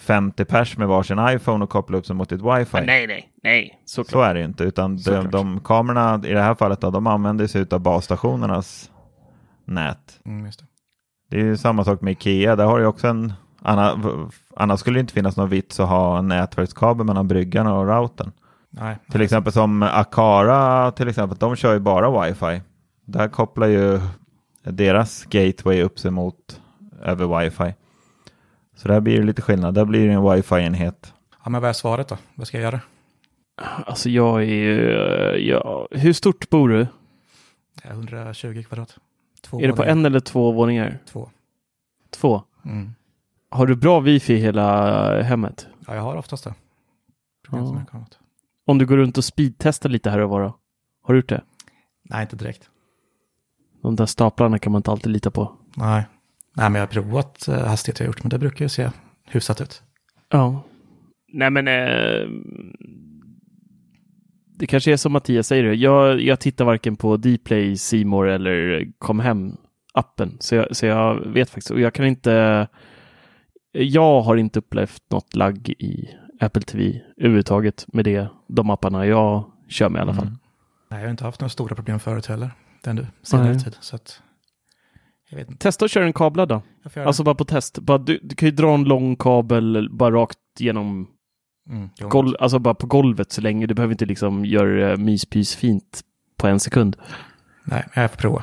[0.00, 2.76] 50 pers med varsin iPhone och koppla upp sig mot ditt wifi.
[2.76, 3.82] Men nej, nej, nej.
[3.84, 4.10] Såklart.
[4.10, 7.46] Så är det inte, utan de, de kamerorna i det här fallet då, de använder
[7.46, 8.90] sig av basstationernas
[9.64, 10.20] nät.
[10.24, 10.50] Mm, det.
[11.30, 11.36] det.
[11.36, 13.32] är ju samma sak med Ikea, där har du också en
[14.56, 18.32] Annars skulle det inte finnas någon vits att ha en nätverkskabel mellan bryggan och routern.
[18.70, 19.24] Nej, till nej.
[19.24, 22.62] exempel som Akara, till exempel, de kör ju bara wifi.
[23.04, 24.00] Där kopplar ju
[24.62, 26.60] deras gateway upp sig mot
[27.02, 27.74] över wifi.
[28.80, 29.74] Så där blir det lite skillnad.
[29.74, 31.14] Där blir det en wifi-enhet.
[31.44, 32.18] Ja, men vad är svaret då?
[32.34, 32.80] Vad ska jag göra?
[33.86, 35.36] Alltså jag är...
[35.36, 36.86] Ja, hur stort bor du?
[37.84, 38.98] 120 kvadrat.
[39.42, 39.76] Två är våningar.
[39.76, 40.98] det på en eller två våningar?
[41.06, 41.30] Två.
[42.10, 42.42] Två?
[42.64, 42.94] Mm.
[43.50, 45.66] Har du bra wifi i hela hemmet?
[45.86, 46.54] Ja, jag har oftast det.
[47.50, 47.82] Ja.
[48.66, 50.40] Om du går runt och speedtestar lite här och var
[51.02, 51.42] Har du gjort det?
[52.02, 52.70] Nej, inte direkt.
[53.82, 55.52] De där staplarna kan man inte alltid lita på.
[55.76, 56.04] Nej.
[56.56, 58.90] Nej, men jag har provat eh, hastighet jag gjort, men det brukar ju se
[59.24, 59.82] hyfsat ut.
[60.28, 60.62] Ja.
[61.32, 62.28] Nej, men eh,
[64.58, 65.64] det kanske är som Mattias säger.
[65.64, 69.56] Jag, jag tittar varken på Dplay, Simor eller Kom Hem
[69.94, 71.70] appen, så jag, så jag vet faktiskt.
[71.70, 72.68] Och jag kan inte.
[73.72, 76.08] Jag har inte upplevt något lagg i
[76.40, 80.26] Apple TV överhuvudtaget med det, de apparna jag kör med i alla fall.
[80.26, 80.38] Mm.
[80.90, 82.50] Nej, jag har inte haft några stora problem förut heller.
[82.82, 83.76] Den du, senare tid.
[83.80, 84.22] Så att
[85.58, 86.62] Testa att köra en kablad då.
[86.96, 87.78] Alltså bara på test.
[87.78, 91.08] Bara, du, du, kan ju dra en lång kabel bara rakt genom
[91.70, 93.66] mm, golv, alltså bara på golvet så länge.
[93.66, 96.00] Du behöver inte liksom göra myspys fint
[96.36, 96.96] på en sekund.
[97.64, 98.42] Nej, jag får prova.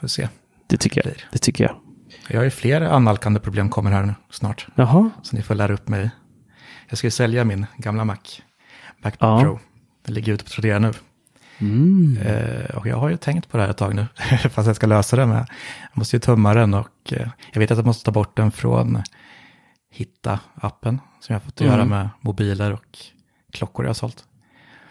[0.00, 0.28] Får se.
[0.66, 1.14] Det tycker jag.
[1.32, 1.76] Det tycker jag.
[2.28, 4.66] Jag har ju fler annalkande problem kommer här nu snart.
[4.74, 5.10] Jaha.
[5.22, 6.10] Så ni får lära upp mig.
[6.88, 8.16] Jag ska ju sälja min gamla Mac.
[9.02, 9.40] Macbook ja.
[9.40, 9.58] Pro.
[10.04, 10.92] Den ligger ute på Tradera nu.
[11.58, 12.18] Mm.
[12.18, 14.06] Eh, och jag har ju tänkt på det här ett tag nu,
[14.50, 15.46] fast jag ska lösa det med.
[15.92, 18.50] Jag måste ju tumma den och eh, jag vet att jag måste ta bort den
[18.52, 19.02] från
[19.94, 21.72] Hitta-appen som jag har fått mm.
[21.72, 22.98] göra med mobiler och
[23.52, 24.24] klockor jag har sålt.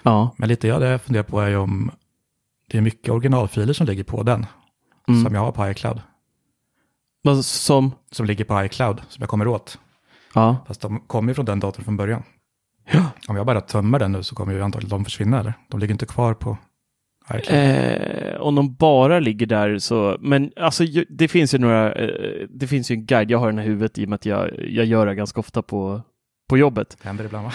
[0.04, 0.36] Ja.
[0.38, 1.92] Men lite jag det jag funderar på är ju om
[2.70, 4.46] det är mycket originalfiler som ligger på den.
[5.08, 5.24] mm.
[5.24, 6.02] som jag har på iCloud.
[7.44, 7.92] Som?
[8.12, 9.80] Som ligger på iCloud, som jag kommer åt.
[10.34, 10.58] Ja.
[10.68, 12.24] Fast de kommer ju från den datorn från början.
[12.92, 13.12] Ja.
[13.28, 15.54] Om jag bara tömmer den nu så kommer ju antagligen de försvinna, eller?
[15.68, 16.58] De ligger inte kvar på
[17.28, 22.68] Eh, om de bara ligger där så, men alltså det finns ju några, eh, det
[22.68, 24.86] finns ju en guide, jag har den i huvudet i och med att jag, jag
[24.86, 26.02] gör det ganska ofta på,
[26.50, 26.98] på jobbet.
[27.02, 27.54] Det händer ibland va?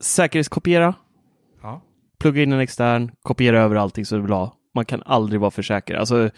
[0.00, 0.94] Säkerhetskopiera.
[1.62, 1.82] Ja.
[2.20, 4.56] Plugga in en extern, kopiera över allting så du vill ha.
[4.74, 5.94] Man kan aldrig vara för säker.
[5.94, 6.30] Alltså,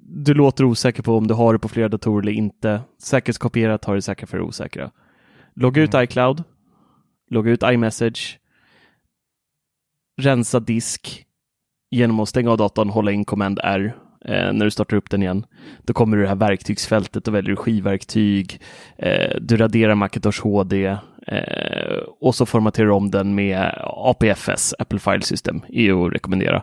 [0.00, 2.80] du låter osäker på om du har det på flera datorer eller inte.
[3.02, 4.90] Säkerhetskopiera tar det säkra för det osäkra.
[5.54, 6.04] Logga ut mm.
[6.04, 6.42] iCloud.
[7.30, 8.38] Logga ut iMessage.
[10.16, 11.26] Rensa disk
[11.90, 15.22] genom att stänga av datorn, hålla in Command R eh, när du startar upp den
[15.22, 15.46] igen.
[15.82, 18.60] Då kommer du det här verktygsfältet och väljer skivverktyg.
[18.96, 20.86] Eh, du raderar Macintosh HD
[21.26, 26.62] eh, och så formaterar du om den med APFS, Apple File System, är att rekommendera.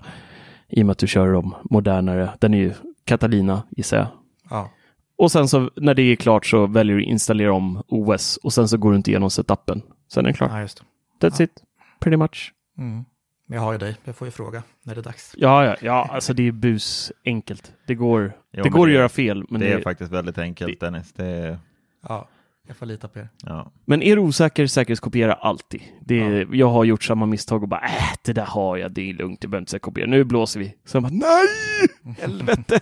[0.69, 2.29] I och med att du kör dem modernare.
[2.39, 2.73] Den är ju
[3.05, 4.07] Catalina gissar jag.
[4.49, 4.69] Ja.
[5.17, 8.67] Och sen så när det är klart så väljer du installera om OS och sen
[8.67, 9.81] så går du inte igenom setupen.
[10.13, 10.49] Sen är den klar.
[10.49, 10.83] Ja, just
[11.19, 11.27] det.
[11.27, 11.43] That's ja.
[11.43, 11.63] it,
[11.99, 12.53] pretty much.
[12.77, 13.05] Mm.
[13.45, 15.35] Men jag har ju dig, jag får ju fråga när det är dags.
[15.37, 17.73] Ja, ja, ja alltså det är bus enkelt.
[17.87, 19.45] Det går, jo, det går det, att göra fel.
[19.49, 21.13] Men det, det är faktiskt väldigt enkelt det, Dennis.
[21.13, 21.59] Det är...
[22.07, 22.27] Ja,
[22.67, 23.29] jag får lita på er.
[23.43, 23.71] Ja.
[23.85, 25.81] Men är du osäker, säkerhetskopiera alltid.
[26.01, 26.47] Det är, ja.
[26.51, 29.43] Jag har gjort samma misstag och bara, äh, det där har jag, det är lugnt,
[29.43, 30.07] jag behöver inte kopiera.
[30.07, 30.75] Nu blåser vi.
[30.85, 32.79] Så jag bara, nej, helvete.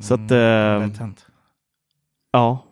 [0.00, 0.30] så att...
[0.30, 1.10] Äh,
[2.32, 2.64] ja,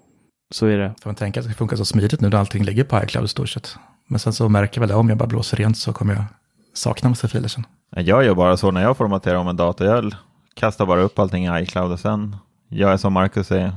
[0.50, 0.94] så är det.
[1.02, 3.24] Får man tänka att det ska funka så smidigt nu när allting ligger på iCloud
[3.24, 3.76] i stort sett.
[4.06, 6.24] Men sen så märker jag väl det, om jag bara blåser rent så kommer jag
[6.72, 7.66] saknar massa filer sen.
[7.90, 9.86] Jag gör bara så när jag formaterar om en dator.
[9.86, 10.14] Jag
[10.54, 12.36] kastar bara upp allting i iCloud och sen
[12.68, 13.72] gör jag som Marcus säger.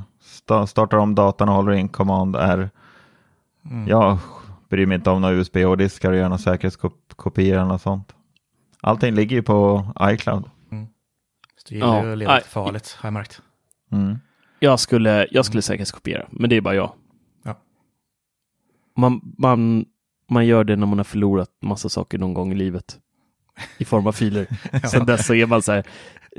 [0.67, 2.69] Startar om datorn och håller in command R.
[3.65, 3.87] Mm.
[3.87, 4.17] Jag
[4.69, 8.13] bryr mig inte om några USB-hårddiskar och gör några säkerhetskopior eller något sånt.
[8.81, 10.43] Allting ligger ju på iCloud.
[10.71, 10.87] Mm.
[11.57, 12.05] Så det gillar ja.
[12.05, 13.41] ju att leva farligt, har jag märkt.
[13.91, 14.19] Mm.
[14.63, 16.93] Jag skulle, jag skulle säkerhetskopiera, men det är bara jag.
[17.43, 17.61] Ja.
[18.95, 19.85] Man, man
[20.29, 22.99] man gör det när man har förlorat massa saker någon gång i livet
[23.77, 24.47] i form av filer.
[24.71, 24.79] ja.
[24.79, 25.83] Sen dess så är man så här,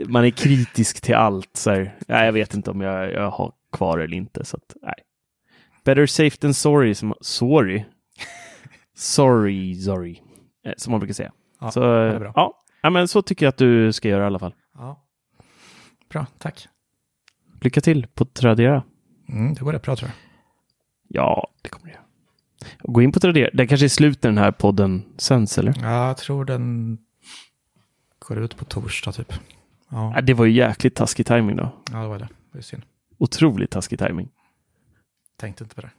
[0.07, 1.57] man är kritisk till allt.
[1.57, 4.45] Så här, nej, jag vet inte om jag, jag har kvar eller inte.
[4.45, 4.95] Så att, nej.
[5.85, 6.95] Better safe than sorry.
[6.95, 7.85] Som, sorry?
[8.95, 10.21] sorry, sorry.
[10.67, 11.33] Eh, som man brukar säga.
[11.61, 11.81] Ja, så,
[12.83, 14.55] ja, men så tycker jag att du ska göra i alla fall.
[14.75, 15.05] Ja.
[16.09, 16.69] Bra, tack.
[17.65, 18.83] Lycka till på Tradera.
[19.29, 20.17] Mm, det går rätt bra tror jag.
[21.09, 22.05] Ja, det kommer det göra.
[22.83, 23.51] Gå in på Tradera.
[23.53, 25.75] Det kanske är slut när den här podden sänds, eller?
[25.83, 26.99] Ja, jag tror den
[28.19, 29.33] går ut på torsdag typ.
[29.89, 30.13] Ja.
[30.15, 31.73] ja det var ju jäkligt taskig timing då.
[31.93, 32.29] Ja, det var det.
[32.53, 32.83] Det är synd.
[33.19, 34.29] Otroligt taskig timing.
[35.37, 35.91] Tänkte inte på det.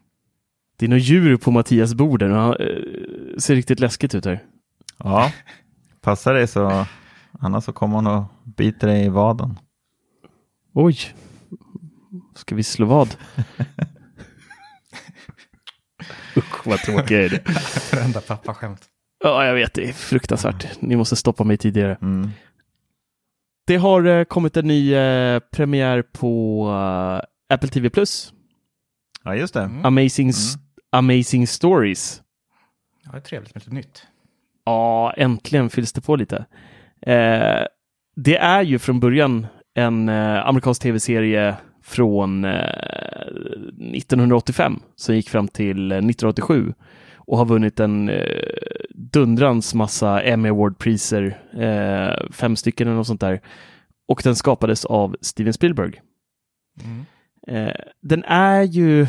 [0.77, 2.29] Det är något djur på Mattias bord där.
[2.29, 4.43] Han äh, ser riktigt läskigt ut här.
[4.97, 5.31] Ja,
[6.01, 6.85] passa dig så
[7.39, 9.59] annars så kommer hon och biter dig i vaden.
[10.73, 10.97] Oj,
[12.35, 13.07] ska vi slå vad?
[16.37, 17.43] Usch vad tråkiga är det.
[17.93, 18.89] Varenda pappaskämt.
[19.23, 19.73] Ja, jag vet.
[19.73, 20.81] Det är fruktansvärt.
[20.81, 21.97] Ni måste stoppa mig tidigare.
[22.01, 22.29] Mm.
[23.67, 27.21] Det har uh, kommit en ny uh, premiär på uh,
[27.53, 27.89] Apple TV+.
[29.23, 29.61] Ja, just det.
[29.61, 29.85] Mm.
[29.85, 30.61] Amazing, mm.
[30.91, 32.21] Amazing Stories.
[33.03, 34.07] Ja, det är trevligt med lite nytt.
[34.65, 36.45] Ja, äntligen fylls det på lite.
[38.15, 45.91] det är ju från början en amerikansk tv-serie från 1985 eh, som gick fram till
[45.91, 46.73] 1987 eh,
[47.17, 48.25] och har vunnit en eh,
[48.89, 51.37] dundrans massa Emmy Award-priser,
[52.31, 53.41] fem stycken eller något sånt där.
[54.07, 56.01] Och den skapades av Steven Spielberg.
[56.83, 57.05] Mm.
[58.01, 59.07] Den är ju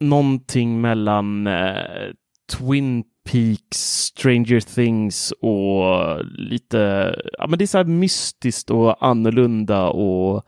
[0.00, 1.48] någonting mellan
[2.52, 9.88] Twin Peaks, Stranger Things och lite, ja men det är så här mystiskt och annorlunda
[9.88, 10.44] och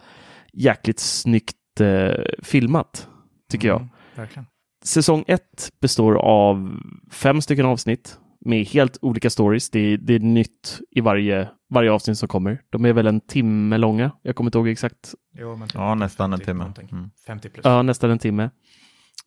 [0.52, 3.08] jäkligt snyggt eh, filmat,
[3.50, 3.88] tycker mm, jag.
[4.20, 4.46] Verkligen.
[4.84, 9.70] Säsong ett består av fem stycken avsnitt med helt olika stories.
[9.70, 12.60] Det är, det är nytt i varje, varje avsnitt som kommer.
[12.70, 14.10] De är väl en timme långa.
[14.22, 15.14] Jag kommer inte ihåg exakt.
[15.38, 16.72] Jo, typ ja, nästan en timme.
[16.92, 17.10] Mm.
[17.26, 17.64] 50 plus.
[17.64, 18.50] Ja, nästan en timme.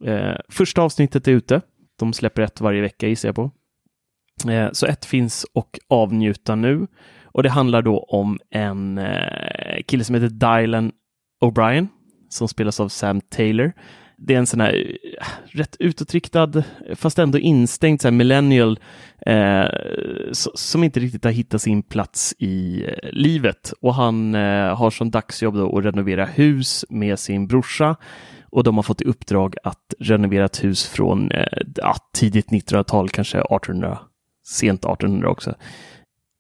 [0.04, 1.62] Eh, första avsnittet är ute.
[2.00, 3.52] De släpper ett varje vecka gissar jag på.
[4.52, 6.88] Eh, så ett finns och avnjuta nu.
[7.24, 10.92] Och det handlar då om en eh, kille som heter Dylan
[11.44, 11.88] O'Brien
[12.30, 13.74] som spelas av Sam Taylor.
[14.18, 16.64] Det är en sån här eh, rätt utåtriktad,
[16.96, 18.80] fast ändå instängd så här millennial
[19.26, 19.66] eh,
[20.32, 23.74] som inte riktigt har hittat sin plats i eh, livet.
[23.82, 27.96] Och han eh, har som dagsjobb då att renovera hus med sin brorsa
[28.54, 33.38] och de har fått i uppdrag att renovera ett hus från eh, tidigt 1900-tal, kanske
[33.38, 34.00] 1800,
[34.46, 35.56] sent 1800 också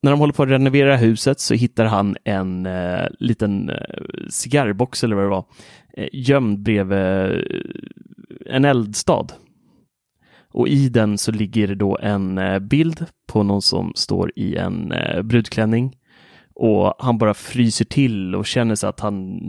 [0.03, 3.77] när de håller på att renovera huset så hittar han en eh, liten eh,
[4.29, 5.45] cigarrbox eller vad det var
[5.97, 7.39] eh, gömd bredvid eh,
[8.45, 9.27] en eldstad.
[10.53, 14.55] Och i den så ligger det då en eh, bild på någon som står i
[14.55, 15.95] en eh, brudklänning.
[16.55, 19.39] Och han bara fryser till och känner sig att han,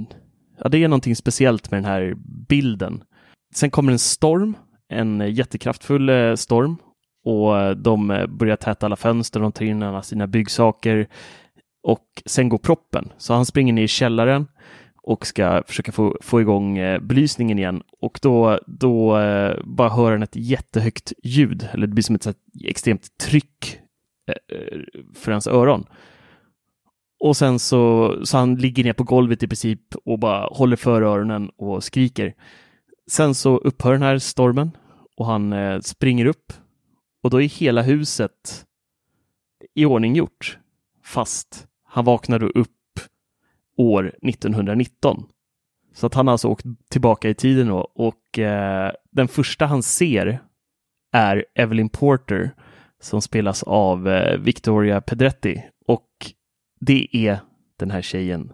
[0.58, 2.14] ja det är någonting speciellt med den här
[2.48, 3.02] bilden.
[3.54, 4.56] Sen kommer en storm,
[4.88, 6.76] en eh, jättekraftfull eh, storm
[7.24, 11.06] och de eh, börjar täta alla fönster, de tar in alla sina byggsaker
[11.82, 13.12] och sen går proppen.
[13.18, 14.46] Så han springer ner i källaren
[15.02, 20.12] och ska försöka få, få igång eh, belysningen igen och då, då eh, bara hör
[20.12, 23.78] han ett jättehögt ljud, eller det blir som ett extremt tryck
[25.14, 25.84] för hans öron.
[27.20, 31.02] Och sen så, så han ligger ner på golvet i princip och bara håller för
[31.02, 32.34] öronen och skriker.
[33.10, 34.70] Sen så upphör den här stormen
[35.16, 36.52] och han springer upp
[37.24, 38.66] och då är hela huset
[39.74, 40.58] i ordning gjort.
[41.04, 42.70] Fast han vaknar då upp
[43.76, 45.26] år 1919.
[45.94, 49.82] Så att han har alltså åkt tillbaka i tiden då, och eh, den första han
[49.82, 50.42] ser
[51.12, 52.50] är Evelyn Porter
[53.00, 56.10] som spelas av eh, Victoria Pedretti och
[56.80, 57.38] det är
[57.76, 58.52] den här tjejen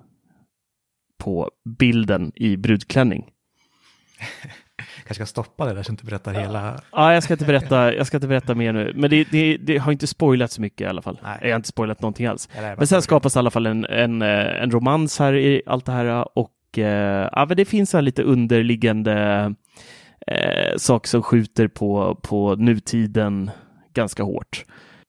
[1.18, 3.30] på bilden i brudklänning.
[4.96, 6.80] kanske ska stoppa det där så inte berättar hela.
[6.92, 8.92] Ja, jag ska inte berätta, jag ska inte berätta mer nu.
[8.94, 11.20] Men det, det, det har inte spoilat så mycket i alla fall.
[11.22, 11.38] Nej.
[11.42, 12.48] Jag har inte spoilat någonting alls.
[12.76, 15.92] Men sen skapas i alla fall en, en, eh, en romans här i allt det
[15.92, 19.54] här och eh, ja, men det finns en lite underliggande
[20.26, 23.50] eh, sak som skjuter på, på nutiden
[23.94, 24.64] ganska hårt.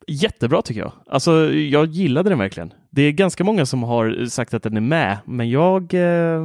[0.07, 0.91] Jättebra tycker jag.
[1.09, 2.73] Alltså, jag gillade den verkligen.
[2.89, 6.41] Det är ganska många som har sagt att den är med, men jag eh,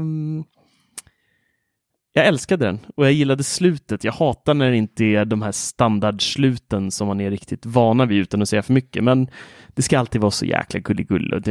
[2.17, 4.05] jag älskade den och jag gillade slutet.
[4.05, 8.19] Jag hatar när det inte är de här standardsluten som man är riktigt vana vid
[8.19, 9.05] utan att säga för mycket.
[9.05, 9.29] Men
[9.69, 11.43] det ska alltid vara så jäkla gulligull och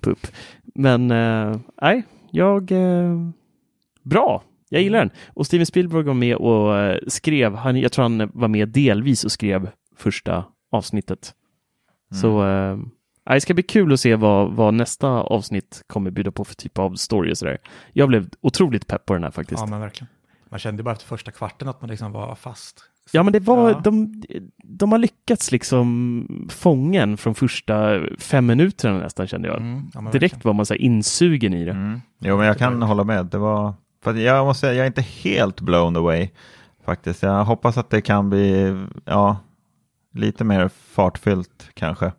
[0.00, 0.26] pupp,
[0.74, 2.72] Men eh, nej, äh, jag...
[2.72, 3.30] Äh,
[4.02, 4.42] bra!
[4.68, 5.10] Jag gillar den.
[5.28, 9.24] Och Steven Spielberg var med och äh, skrev, han, jag tror han var med delvis
[9.24, 11.34] och skrev första avsnittet.
[12.10, 12.20] Mm.
[12.20, 12.42] Så
[13.34, 16.78] det ska bli kul att se vad, vad nästa avsnitt kommer bjuda på för typ
[16.78, 17.58] av story och sådär.
[17.92, 19.60] Jag blev otroligt pepp på den här faktiskt.
[19.60, 20.08] Ja, men verkligen.
[20.48, 22.84] Man kände bara efter första kvarten att man liksom var fast.
[23.12, 23.80] Ja, men det var, ja.
[23.84, 24.22] de,
[24.56, 29.56] de har lyckats liksom fånga en från första fem minuterna nästan kände jag.
[29.56, 31.70] Mm, ja, Direkt var man så insugen i det.
[31.70, 32.00] Mm.
[32.18, 33.26] Jo, men jag kan hålla med.
[33.26, 36.28] Det var, för jag måste säga, jag är inte helt blown away
[36.84, 37.22] faktiskt.
[37.22, 39.36] Jag hoppas att det kan bli, ja,
[40.14, 42.12] lite mer fartfyllt kanske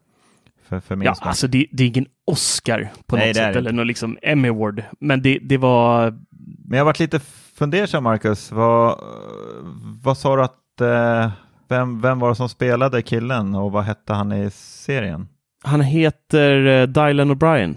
[0.72, 1.28] för, för min Ja, smak.
[1.28, 4.84] alltså det, det, är ingen Oscar på Nej, något sätt, eller någon liksom Emmy Award,
[5.00, 6.20] men det, det var...
[6.66, 7.20] Men jag varit lite
[7.54, 8.52] fundersam, Marcus.
[8.52, 9.00] Vad,
[10.04, 11.32] vad sa du att, eh,
[11.68, 15.28] vem, vem var det som spelade killen och vad hette han i serien?
[15.64, 17.76] Han heter uh, Dylan O'Brien.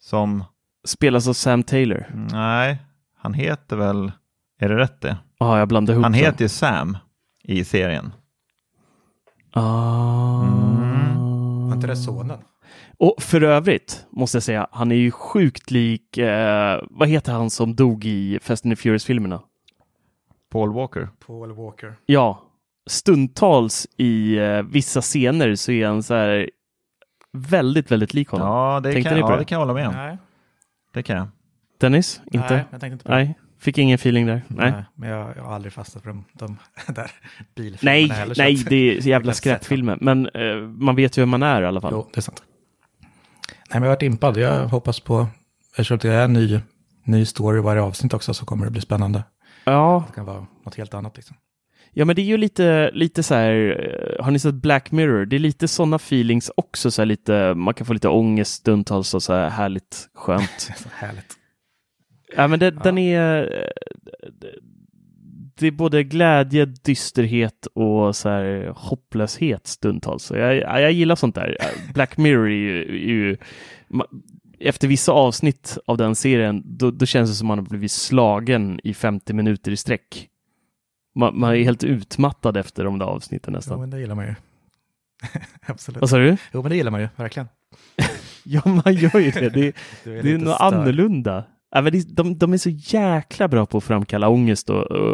[0.00, 0.44] Som?
[0.84, 2.06] Spelas av Sam Taylor.
[2.32, 2.78] Nej,
[3.18, 4.12] han heter väl,
[4.60, 5.16] är det rätt det?
[5.38, 6.96] Ja, ah, jag blandade ihop Han heter ju Sam
[7.42, 8.12] i serien.
[9.52, 10.42] Ah.
[10.42, 10.61] Mm.
[11.72, 12.38] Var inte det sonen?
[12.98, 17.50] Och för övrigt måste jag säga, han är ju sjukt lik, eh, vad heter han
[17.50, 19.42] som dog i Fast and the Furious-filmerna?
[20.52, 21.08] Paul Walker.
[21.26, 21.94] Paul Walker.
[22.06, 22.42] Ja,
[22.86, 26.50] stundtals i eh, vissa scener så är han så här
[27.32, 28.48] väldigt, väldigt lik honom.
[28.48, 29.36] Ja, det, kan, ja, det?
[29.36, 29.94] det kan jag hålla med om.
[29.94, 30.18] Nej.
[30.92, 31.28] Det kan jag.
[31.80, 32.20] Dennis?
[32.32, 32.54] Inte?
[32.54, 33.16] Nej, jag tänkte inte på det.
[33.16, 33.38] Nej.
[33.62, 34.42] Fick ingen feeling där?
[34.48, 34.70] Nej.
[34.70, 36.58] nej men jag, jag, har aldrig fastnat för de, de
[36.94, 37.10] där
[37.54, 39.98] bilfilmerna Nej, heller, nej, det är jävla skräckfilmer.
[40.00, 41.92] Men uh, man vet ju vem man är i alla fall.
[41.92, 42.42] Jo, det är sant.
[43.00, 43.10] Nej,
[43.70, 44.36] men jag har varit impad.
[44.36, 45.26] Jag hoppas på,
[45.70, 46.60] eftersom det är en ny,
[47.04, 49.24] ny story varje avsnitt också, så kommer det bli spännande.
[49.64, 50.04] Ja.
[50.08, 51.36] Det kan vara något helt annat liksom.
[51.92, 53.54] Ja, men det är ju lite, lite så här,
[54.18, 55.26] eh, har ni sett Black Mirror?
[55.26, 59.14] Det är lite sådana feelings också, så här lite, man kan få lite ångest stundtals
[59.14, 60.70] och så här härligt skönt.
[60.92, 61.38] härligt.
[62.36, 62.80] Ja, men det, ja.
[62.82, 63.72] den är...
[65.54, 70.30] Det är både glädje, dysterhet och så här hopplöshet stundtals.
[70.30, 71.56] Jag, jag gillar sånt där.
[71.94, 73.36] Black Mirror är ju, är ju
[74.64, 78.80] efter vissa avsnitt av den serien, då, då, känns det som man har blivit slagen
[78.84, 80.28] i 50 minuter i sträck.
[81.14, 83.74] Man, man är helt utmattad efter de där avsnitten nästan.
[83.74, 84.34] Jo, men det gillar man ju.
[85.66, 86.00] Absolut.
[86.00, 86.36] Vad sa du?
[86.52, 87.48] Jo, men det gillar man ju, verkligen.
[88.44, 89.40] ja, man gör ju det.
[89.40, 89.50] Det,
[90.04, 90.64] det är, det är något stör.
[90.64, 91.44] annorlunda.
[91.74, 95.12] Ja, men de, de är så jäkla bra på att framkalla ångest och, och,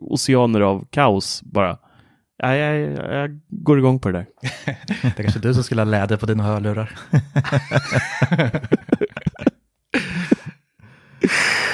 [0.00, 1.78] och oceaner av kaos bara.
[2.38, 4.26] Ja, jag, jag, jag går igång på det där.
[5.02, 6.90] det är kanske du som skulle ha läder på dina hörlurar.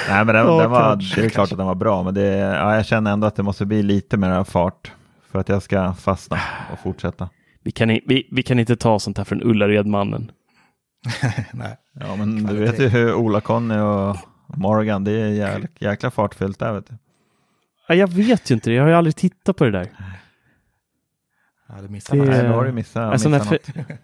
[0.09, 2.13] Nej, men den, oh, den var, kanske, det är klart att den var bra, men
[2.13, 4.91] det, ja, jag känner ändå att det måste bli lite mer fart
[5.31, 6.39] för att jag ska fastna
[6.73, 7.29] och fortsätta.
[7.63, 10.31] Vi kan, vi, vi kan inte ta sånt här från Ullared-mannen.
[11.53, 11.77] Nej.
[11.93, 14.15] Ja, men du vet ju hur Ola-Conny och
[14.57, 16.97] Morgan, det är jäkla, jäkla fartfyllt där vet du.
[17.87, 19.87] Ja, jag vet ju inte det, jag har ju aldrig tittat på det där.
[21.67, 22.25] Ja, du missar Det-.
[22.25, 23.69] Nej, då har du missat, Alltså, missat något.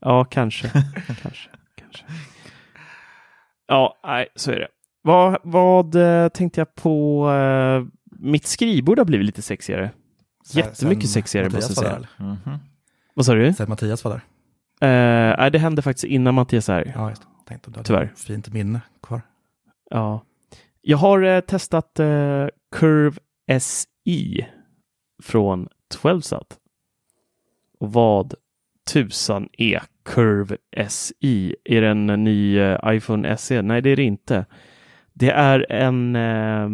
[0.00, 0.68] Ja, kanske.
[1.22, 1.50] kanske.
[1.76, 2.04] kanske.
[3.66, 4.68] Ja, nej, så är det.
[5.02, 7.30] Vad, vad eh, tänkte jag på?
[7.30, 7.84] Eh,
[8.18, 9.90] mitt skrivbord har blivit lite sexigare.
[10.52, 12.08] Jättemycket sen sexigare, Mattias måste jag var säga.
[12.18, 12.58] där, Mhm.
[13.14, 13.52] Vad sa du?
[13.52, 14.20] Sen Mattias var där.
[14.80, 16.92] Eh, det hände faktiskt innan Mattias är.
[16.94, 17.28] Ja, just det.
[17.48, 18.12] Tänkte du Tyvärr.
[18.16, 19.22] fint minne kvar.
[19.90, 20.24] Ja.
[20.80, 22.46] Jag har eh, testat eh,
[22.76, 23.16] Curve
[23.60, 24.46] SI
[25.22, 25.68] från
[26.02, 26.56] 12 South.
[27.78, 28.34] Och vad
[28.92, 30.56] tusan är Curve
[30.88, 31.56] SI?
[31.64, 33.62] Är det en ny eh, iPhone SE?
[33.62, 34.46] Nej, det är det inte.
[35.12, 36.16] Det är en...
[36.16, 36.68] Eh,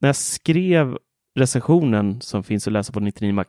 [0.00, 0.98] när jag skrev
[1.34, 3.44] recensionen som finns att läsa på 99 Mac,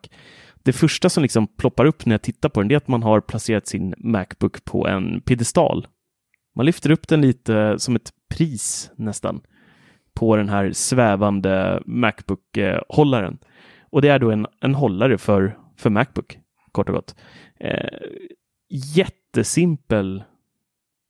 [0.64, 3.03] det första som liksom ploppar upp när jag tittar på den, det är att man
[3.03, 5.88] har placerat sin Macbook på en piedestal.
[6.55, 9.41] Man lyfter upp den lite som ett pris nästan
[10.14, 13.38] på den här svävande Macbook-hållaren.
[13.89, 16.39] Och det är då en, en hållare för, för Macbook,
[16.72, 17.16] kort och gott.
[17.60, 17.99] Eh,
[18.70, 20.24] jättesimpel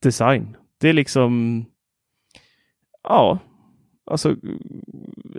[0.02, 0.58] design.
[0.78, 1.66] Det är liksom,
[3.04, 3.40] ja,
[4.06, 4.36] alltså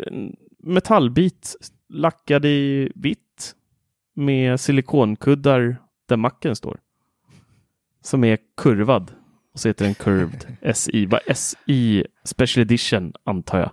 [0.07, 1.57] en metallbit
[1.89, 3.55] lackad i vitt
[4.21, 5.77] med silikonkuddar
[6.09, 6.79] där macken står.
[8.03, 9.12] Som är kurvad.
[9.55, 11.07] Och så heter den Curved SI.
[11.07, 13.71] Vad SI Special Edition antar jag.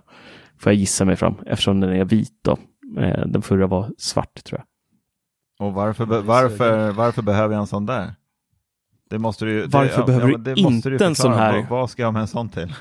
[0.58, 2.58] Får jag gissa mig fram eftersom den är vit då.
[3.00, 4.66] Eh, Den förra var svart tror jag.
[5.66, 8.14] Och varför, varför, varför behöver jag en sån där?
[9.10, 11.56] Det måste du ju, det, Varför behöver men du inte en sån här?
[11.56, 12.74] Vad, vad ska jag med en sån till?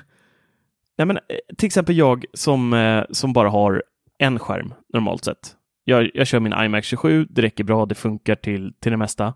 [0.97, 1.21] Nej, men, eh,
[1.57, 3.83] till exempel jag som, eh, som bara har
[4.17, 5.55] en skärm normalt sett.
[5.89, 9.33] Jag, jag kör min iMac 27, det räcker bra, det funkar till, till det mesta.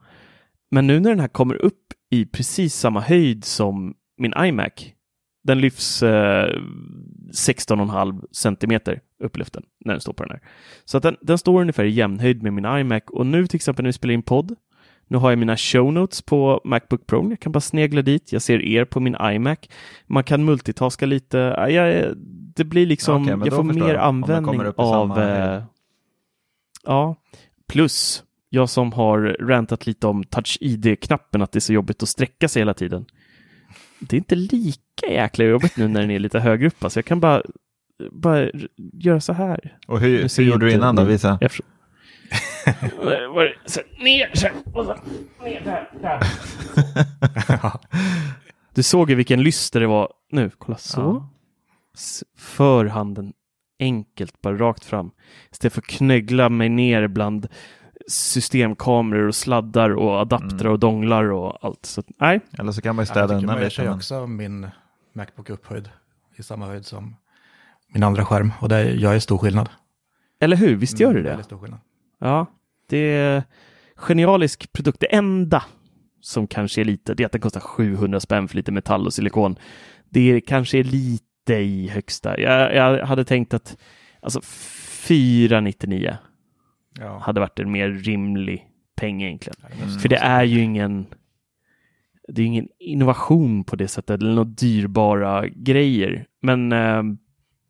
[0.72, 4.72] Men nu när den här kommer upp i precis samma höjd som min iMac,
[5.44, 6.50] den lyfts eh,
[7.32, 10.42] 16,5 centimeter upp i luften när den står på den här.
[10.86, 13.84] Så att den, den står ungefär i jämnhöjd med min iMac och nu till exempel
[13.84, 14.56] när vi spelar in podd,
[15.08, 17.30] nu har jag mina show notes på Macbook Pro.
[17.30, 18.32] Jag kan bara snegla dit.
[18.32, 19.60] Jag ser er på min iMac.
[20.08, 21.38] Man kan multitaska lite.
[21.38, 22.18] Ja, jag,
[22.56, 24.04] det blir liksom, men jag får mer jag.
[24.04, 25.08] Användning av...
[25.08, 25.30] samma.
[25.30, 25.64] Eh,
[26.86, 27.16] ja,
[27.68, 32.10] plus jag som har rantat lite om Touch ID-knappen, att det är så jobbigt att
[32.10, 33.06] sträcka sig hela tiden.
[34.00, 36.84] Det är inte lika jäkla jobbigt nu när den är lite högre upp.
[36.84, 37.42] Alltså jag kan bara,
[38.12, 38.50] bara
[38.94, 39.78] göra så här.
[39.88, 41.04] Och hur, hur gjorde du innan då?
[41.04, 41.40] Visa.
[43.04, 44.96] Det så ner så och så
[45.44, 46.20] ner där, där.
[48.74, 50.52] Du såg ju vilken lyster det var nu.
[50.58, 51.02] Kolla så.
[51.02, 51.30] Ja.
[52.38, 53.34] För handen
[53.82, 55.12] enkelt, bara rakt fram.
[55.52, 57.48] Istället för att knöggla mig ner bland
[58.08, 60.72] systemkameror och sladdar och adaptrar Mm.
[60.72, 61.86] och donglar och allt.
[61.86, 64.28] Så nej, Eller så kan man ju städa jag tycker undan kör ju men- också
[64.28, 64.68] min
[65.14, 65.90] Macbook upphöjd
[66.36, 67.16] i samma höjd som
[67.94, 68.52] min andra skärm.
[68.62, 69.70] Och det gör ju stor skillnad.
[70.40, 70.76] eller hur?
[70.76, 71.44] Visst gör det Mm, det?
[71.44, 71.80] Stor skillnad.
[72.20, 72.46] Ja,
[72.90, 73.44] det är
[73.96, 75.00] genialisk produkt.
[75.00, 75.64] Det enda
[76.22, 79.14] som kanske är lite, det är att den kostar 700 spänn för lite metall och
[79.14, 79.56] silikon.
[80.10, 82.40] Det kanske är lite i högsta.
[82.40, 83.78] Jag, jag hade tänkt att
[84.22, 84.42] alltså
[85.08, 86.18] 499
[87.00, 87.18] Ja.
[87.18, 89.58] hade varit en mer rimlig peng egentligen.
[89.84, 90.00] Mm.
[90.00, 91.06] För det är ju ingen
[92.28, 96.26] det är ingen innovation på det sättet eller några dyrbara grejer.
[96.42, 96.72] Men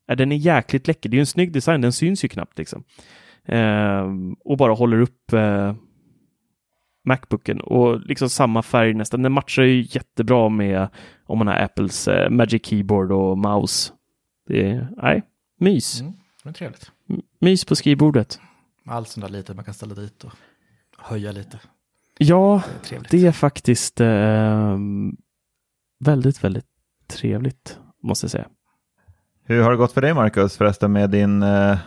[0.05, 1.09] ja, den är jäkligt läcker.
[1.09, 2.83] Det är en snygg design, den syns ju knappt liksom.
[3.45, 4.07] Eh,
[4.39, 5.75] och bara håller upp eh,
[7.05, 9.21] Macbooken och liksom samma färg nästan.
[9.21, 10.87] Den matchar ju jättebra med
[11.31, 13.93] om man har Apples eh, Magic Keyboard och mouse.
[14.47, 15.23] Det är, nej,
[15.59, 16.01] mys.
[16.01, 16.13] Mm,
[16.43, 16.91] det är trevligt.
[17.39, 18.39] Mys på skrivbordet.
[18.85, 20.31] Allt sånt där lite man kan ställa dit och
[20.97, 21.59] höja lite.
[22.17, 24.77] Ja, Det är det är faktiskt eh,
[25.99, 26.65] väldigt, väldigt
[27.07, 28.47] trevligt, måste jag säga.
[29.43, 31.77] Hur har det gått för dig Marcus förresten med din eh,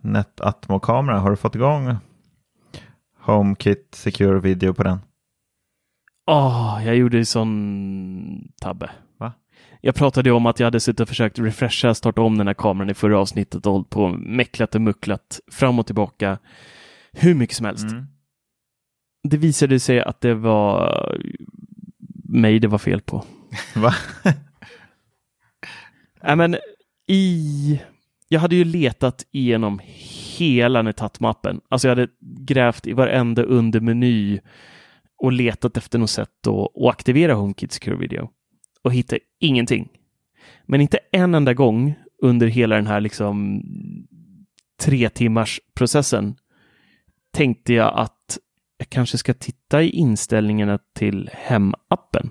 [0.00, 1.18] NetAtmo-kamera?
[1.18, 1.96] Har du fått igång
[3.20, 4.98] HomeKit Secure Video på den?
[6.30, 8.90] Åh, jag gjorde en sån tabbe.
[9.18, 9.32] Va?
[9.80, 12.54] Jag pratade ju om att jag hade suttit och försökt refresha, starta om den här
[12.54, 16.38] kameran i förra avsnittet och hållit på och mäcklat och mucklat fram och tillbaka
[17.12, 17.84] hur mycket som helst.
[17.84, 18.06] Mm.
[19.28, 21.18] Det visade sig att det var
[22.24, 23.24] mig det var fel på.
[23.74, 23.94] Va?
[26.22, 26.56] Nej, men
[27.06, 27.80] i...
[28.28, 29.80] Jag hade ju letat igenom
[30.36, 31.60] hela Netatmappen.
[31.68, 34.40] Alltså jag hade grävt i varenda undermeny
[35.18, 38.30] och letat efter något sätt att, att aktivera HomeKit Secure Video
[38.82, 39.88] och hittade ingenting.
[40.66, 43.62] Men inte en enda gång under hela den här liksom
[44.80, 46.36] tre timmars processen
[47.32, 48.38] tänkte jag att
[48.78, 52.30] jag kanske ska titta i inställningarna till hemappen.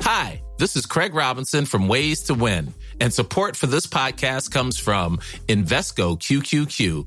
[0.00, 4.80] Hi, this is Craig Robinson from Ways to Win, and support for this podcast comes
[4.80, 7.06] from Invesco QQQ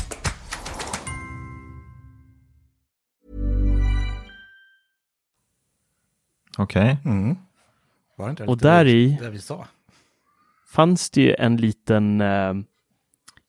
[6.57, 6.97] Okej.
[7.01, 7.11] Okay.
[7.11, 7.37] Mm.
[8.17, 9.65] Var det inte och där i det vi sa?
[10.71, 12.53] fanns det ju en liten eh,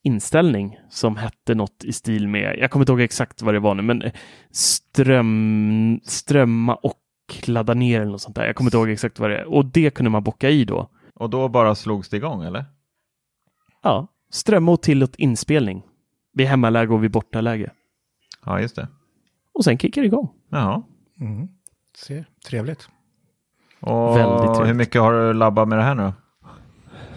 [0.02, 3.74] inställning som hette något i stil med, jag kommer inte ihåg exakt vad det var
[3.74, 4.12] nu, men eh,
[4.50, 6.98] ström, strömma och
[7.44, 8.46] ladda ner eller något sånt där.
[8.46, 9.44] Jag kommer inte ihåg exakt vad det är.
[9.44, 10.88] Och det kunde man bocka i då.
[11.14, 12.64] Och då bara slogs det igång eller?
[13.82, 15.82] Ja, strömma och tillåt inspelning.
[16.32, 17.70] Vid hemmaläge och vid bortaläge.
[18.44, 18.88] Ja, just det.
[19.54, 20.30] Och sen kickar det igång.
[20.48, 20.82] Jaha.
[21.20, 21.48] Mm.
[21.96, 22.88] Se, trevligt.
[23.80, 24.68] Och Väldigt trevligt.
[24.68, 26.12] hur mycket har du labbat med det här nu?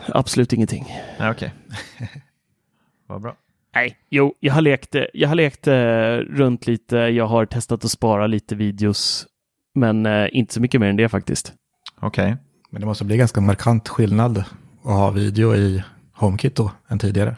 [0.07, 0.85] Absolut ingenting.
[1.19, 1.53] Nej, okej.
[1.95, 2.07] Okay.
[3.07, 3.35] Vad bra.
[3.75, 5.73] Nej, jo, jag har lekt, jag har lekt eh,
[6.17, 6.97] runt lite.
[6.97, 9.27] Jag har testat att spara lite videos,
[9.73, 11.53] men eh, inte så mycket mer än det faktiskt.
[11.99, 12.25] Okej.
[12.25, 12.35] Okay.
[12.69, 14.45] Men det måste bli ganska markant skillnad att
[14.83, 17.35] ha video i HomeKit då än tidigare.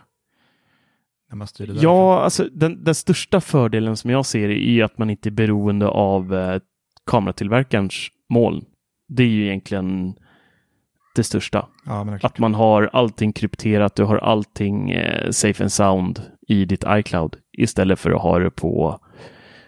[1.30, 4.98] När man styr det ja, alltså den, den, största fördelen som jag ser är att
[4.98, 6.60] man inte är beroende av eh,
[7.08, 8.66] kameratillverkarens moln.
[9.08, 10.16] Det är ju egentligen
[11.16, 11.68] det största.
[11.86, 16.84] Ja, att man har allting krypterat, du har allting eh, safe and sound i ditt
[16.88, 18.99] iCloud istället för att ha det på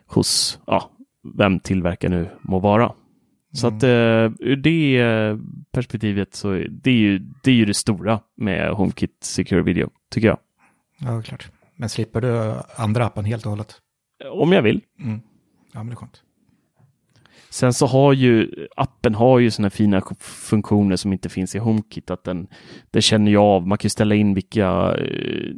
[0.06, 0.92] hos ja,
[1.38, 2.94] vem tillverkaren nu må vara.
[3.54, 3.78] Så mm.
[3.78, 5.38] att eh, ur det eh,
[5.72, 10.28] perspektivet så det är ju det, är ju det stora med HomeKit Secure Video, tycker
[10.28, 10.38] jag.
[11.00, 11.52] Ja, klart.
[11.76, 13.76] Men slipper du andra appen helt och hållet?
[14.32, 14.82] Om jag vill.
[15.00, 15.22] Mm.
[15.74, 16.24] Ja, men det är skönt.
[17.52, 22.12] Sen så har ju appen har ju sådana fina funktioner som inte finns i HomeKit.
[22.12, 22.48] Att den,
[22.92, 25.54] den känner ju av, man kan ställa in vilka eh,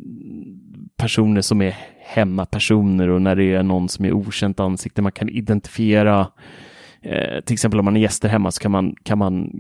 [0.98, 1.76] personer som är
[2.06, 5.02] hemmapersoner och när det är någon som är okänt ansikte.
[5.02, 6.28] Man kan identifiera,
[7.02, 9.52] eh, till exempel om man är gäster hemma så kan man, kan man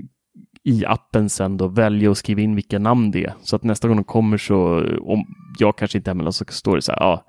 [0.64, 3.34] i appen sen då välja och skriva in vilka namn det är.
[3.42, 5.26] Så att nästa gång de kommer så, om
[5.60, 7.26] jag kanske inte är hemma, så står det så här, ja,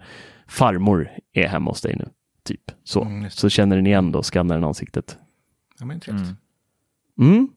[0.49, 2.09] farmor är hemma hos dig nu.
[2.45, 3.05] Typ så.
[3.05, 5.19] Mm, så känner den igen då och skannar den ansiktet.
[5.79, 6.27] Ja, men trevligt.
[7.19, 7.35] Mm.
[7.35, 7.49] Mm.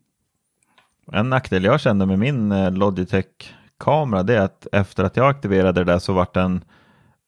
[1.11, 5.83] En nackdel jag kände med min eh, Logitech-kamera det är att efter att jag aktiverade
[5.83, 6.63] det där så vart den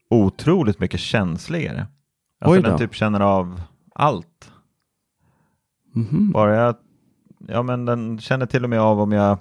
[0.10, 1.88] otroligt mycket känsligare.
[2.39, 3.62] Alltså den typ känner av
[3.95, 4.51] allt.
[5.95, 6.32] Mm-hmm.
[6.32, 6.76] Bara jag,
[7.47, 9.38] ja men den känner till och med av om jag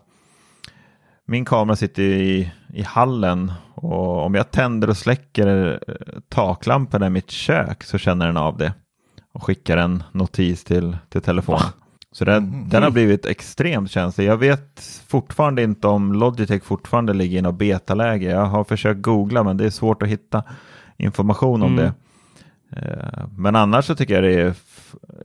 [1.25, 5.95] min kamera sitter i, i hallen och om jag tänder och släcker eh,
[6.29, 8.72] taklamporna i mitt kök så känner den av det
[9.33, 11.66] och skickar en notis till, till telefonen.
[12.12, 12.68] Så den, mm.
[12.68, 14.27] den har blivit extremt känslig.
[14.27, 18.31] Jag vet fortfarande inte om Logitech fortfarande ligger i något betaläge.
[18.31, 20.43] Jag har försökt googla men det är svårt att hitta
[20.97, 21.85] information om mm.
[21.85, 21.93] det.
[22.81, 24.55] Eh, men annars så tycker jag det är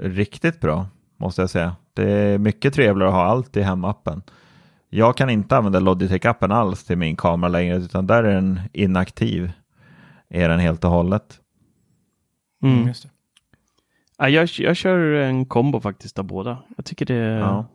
[0.10, 0.88] riktigt bra,
[1.18, 1.76] måste jag säga.
[1.94, 4.22] Det är mycket trevligare att ha allt i hemappen.
[4.94, 9.52] Jag kan inte använda Logitech-appen alls till min kamera längre, utan där är den inaktiv.
[10.30, 11.40] Är den helt och hållet.
[12.64, 12.82] Mm.
[12.82, 12.94] mm
[14.18, 16.58] ja, jag, jag kör en kombo faktiskt av båda.
[16.78, 17.14] Jag tycker det...
[17.14, 17.66] Ja.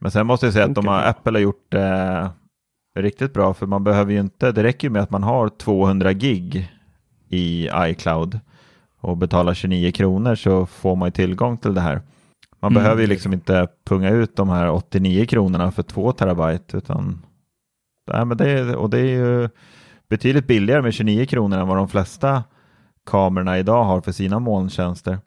[0.00, 2.30] Men sen måste jag säga att de har, Apple har gjort det
[2.96, 5.48] eh, riktigt bra, för man behöver ju inte, det räcker ju med att man har
[5.48, 6.72] 200 gig
[7.28, 8.40] i iCloud
[9.00, 12.02] och betalar 29 kronor så får man ju tillgång till det här.
[12.62, 12.82] Man mm.
[12.82, 17.22] behöver ju liksom inte punga ut de här 89 kronorna för 2 terabyte utan
[18.12, 19.48] nej, men det, är, och det är ju
[20.08, 22.44] betydligt billigare med 29 kronor än vad de flesta
[23.06, 25.18] kamerorna idag har för sina molntjänster.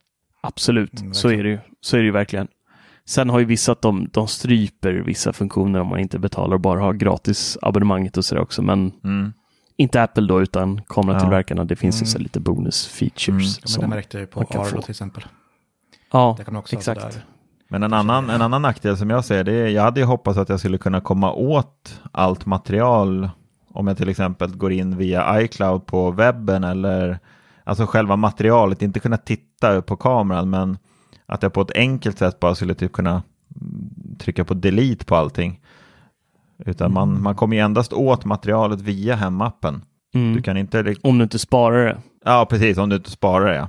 [0.42, 1.60] Absolut, mm, så är det ju.
[1.82, 2.48] Så är det ju verkligen.
[3.08, 6.62] Sen har ju vissa att de, de stryper vissa funktioner om man inte betalar och
[6.62, 8.62] bara har gratis abonnemanget och sådär också.
[8.62, 9.34] Men mm.
[9.78, 11.66] inte Apple då, utan kameratillverkarna.
[11.66, 12.24] Det finns ju så Mm.
[12.24, 13.28] lite bonus features.
[13.30, 13.40] Mm.
[13.40, 14.82] Ja, men som det märkte jag ju på man kan Arlo få.
[14.82, 15.24] till exempel.
[16.16, 17.02] Ja, Det kan också exakt.
[17.02, 17.16] sådär.
[17.68, 20.38] Men en annan, en annan nackdel som jag ser det är, jag hade ju hoppats
[20.38, 23.30] att jag skulle kunna komma åt allt material
[23.74, 27.20] om jag till exempel går in via iCloud på webben eller
[27.64, 30.78] alltså själva materialet, inte kunna titta på kameran men
[31.26, 33.12] att jag på ett enkelt sätt bara skulle typ kunna
[33.62, 35.62] mm, trycka på delete på allting.
[36.66, 39.82] Utan man, man kommer ju endast åt materialet via hemappen.
[40.14, 40.36] Mm.
[40.36, 41.98] Du kan inte, Om du inte sparar det.
[42.26, 43.68] ja precis, om du inte sparar det.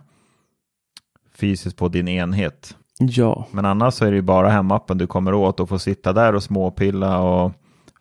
[1.38, 2.76] Fysiskt på din enhet.
[2.98, 3.46] Ja.
[3.50, 6.34] Men annars så är det ju bara hemappen du kommer åt och får sitta där
[6.34, 7.52] och småpilla och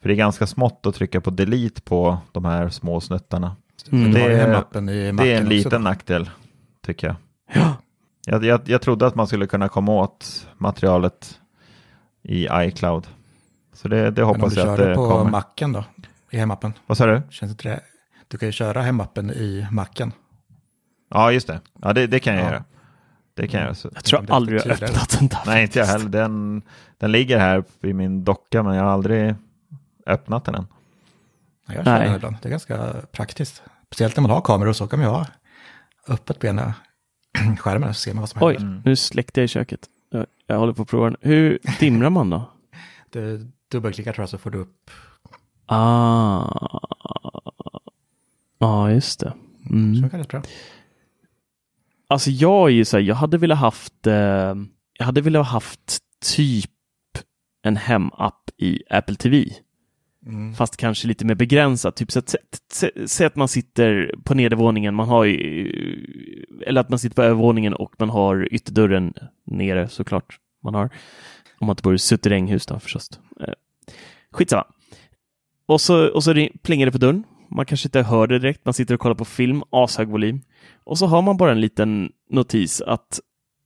[0.02, 3.56] för det är ganska smått att trycka på delete på de här små snuttarna.
[3.92, 4.06] Mm.
[4.12, 5.78] Du Det är- Det är en liten då.
[5.90, 6.30] nackdel
[6.86, 7.16] tycker jag.
[7.54, 7.76] Ja.
[8.26, 8.44] jag.
[8.46, 11.40] Jag jag trodde att man skulle kunna komma åt materialet
[12.24, 13.08] i iCloud.
[13.74, 15.32] Så det, det Men om hoppas du jag att kör det det på kommer.
[15.32, 15.84] Macen då,
[16.32, 17.22] i hemappen, Vad sa du?
[17.30, 17.80] känns inte det?
[18.28, 20.12] Du kan ju köra hemappen i Macen.
[21.10, 21.60] Ja, just det.
[21.82, 22.48] Ja, det, det kan jag Ja.
[22.50, 22.64] göra.
[23.36, 23.76] Det kan jag göra.
[23.76, 25.40] Så- Jag tror Det jag aldrig jag har öppnat den där.
[25.46, 26.10] Nej, inte jag heller.
[26.10, 26.62] Den,
[26.98, 29.36] den ligger här i min docka, men jag har aldrig
[30.06, 30.68] öppnat den än.
[31.68, 32.08] Ja, Jag kör Nej.
[32.08, 33.64] den ibland, det är ganska praktiskt.
[33.88, 35.28] Speciellt när man har kameror så kan man ju ha
[36.08, 36.74] öppet på ena
[37.60, 38.82] skärmen så ser man vad som Oj, händer.
[38.86, 39.80] nu släckte jag i köket.
[40.10, 41.18] Jag, jag håller på att prova den.
[41.22, 42.50] Hur dimrar man då?
[43.10, 44.92] Du dubbelklickar tror jag så får du upp.
[45.66, 46.80] Ah.
[48.60, 49.34] Ja, just det.
[49.68, 50.10] Så Mm.
[50.10, 50.42] kan det bra.
[52.08, 54.14] Alltså jag är ju så här, jag hade velat haft, eh,
[54.98, 55.98] jag hade velat haft
[56.36, 56.72] typ
[57.64, 59.46] en hemapp i Apple TV.
[60.26, 60.54] Mm.
[60.54, 61.96] Fast kanske lite mer begränsat.
[61.96, 62.36] Typ så att,
[62.74, 65.36] sä- säg att man sitter på nedervåningen, man har ju,
[66.68, 69.14] eller att man sitter på övervåningen och man har ytterdörren
[69.46, 70.40] nere såklart.
[70.64, 70.84] Man har,
[71.60, 73.10] om man inte bor i suterränghus då förstås.
[73.40, 73.54] Eh,
[74.32, 74.66] Skitsamma.
[75.66, 77.24] Och så, och så plingar det på dörren.
[77.50, 80.42] Man kanske inte hör det direkt, man sitter och kollar på film, ashög volym.
[80.74, 83.20] Och så har man bara en liten notis att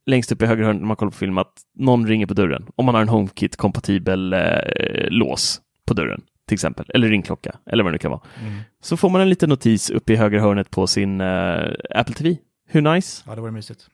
[0.05, 2.65] längst upp i höger hörn när man kollar på film att någon ringer på dörren.
[2.75, 7.91] Om man har en HomeKit-kompatibel eh, lås på dörren till exempel, eller ringklocka, eller vad
[7.91, 8.21] det nu kan vara.
[8.41, 8.59] Mm.
[8.81, 12.37] Så får man en liten notis uppe i högra hörnet på sin eh, Apple TV.
[12.67, 13.23] Hur nice?
[13.27, 13.87] Ja, det vore mysigt.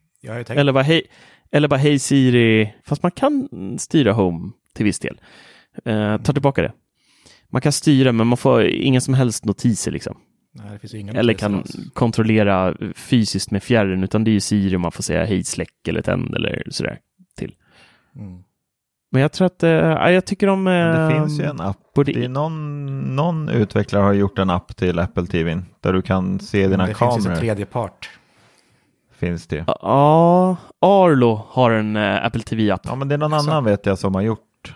[0.58, 1.02] Eller bara hej,
[1.52, 3.50] eller bara hej Siri, fast man kan
[3.80, 5.22] styra Home till viss del.
[5.86, 6.72] Eh, ta tillbaka det.
[7.50, 10.18] Man kan styra, men man får inga som helst notiser liksom.
[10.84, 11.64] Nej, det finns Eller kan
[11.94, 16.02] kontrollera fysiskt med fjärren, utan det är ju Siri man får säga hej, släck eller
[16.02, 17.00] tänd eller sådär
[17.38, 17.56] till.
[18.16, 18.44] Mm.
[19.12, 20.64] Men jag tror att, ja, jag tycker om...
[20.64, 21.78] Men det eh, finns ju en app.
[21.96, 26.02] Borde Det är någon, någon utvecklare har gjort en app till Apple TV där du
[26.02, 27.18] kan se dina det finns kameror.
[27.18, 28.10] ju som tredje part.
[29.18, 29.64] finns det.
[29.68, 32.82] Ja, Arlo har en eh, Apple TV-app.
[32.84, 33.52] Ja, men det är någon Så.
[33.52, 34.76] annan vet jag som har gjort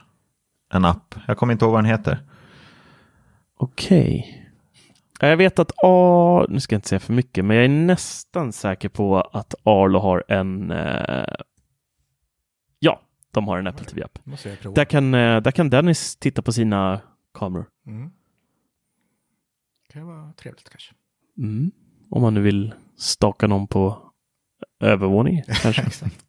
[0.73, 1.15] en app.
[1.27, 2.19] Jag kommer inte ihåg vad den heter.
[3.57, 4.35] Okej.
[5.19, 7.69] Ja, Jag vet att A, nu ska jag inte säga för mycket, men jag är
[7.69, 11.33] nästan säker på att Arlo har en, eh,
[12.79, 13.01] ja,
[13.31, 14.19] de har en Apple TV-app.
[14.75, 17.01] Där kan, eh, där kan Dennis titta på sina
[17.33, 17.65] kameror.
[17.87, 18.09] Mm.
[19.87, 20.93] Det kan vara trevligt kanske.
[21.37, 21.71] Mm.
[22.09, 24.11] Om man nu vill staka någon på
[24.79, 25.81] övervåningen kanske.
[25.87, 26.25] Exakt.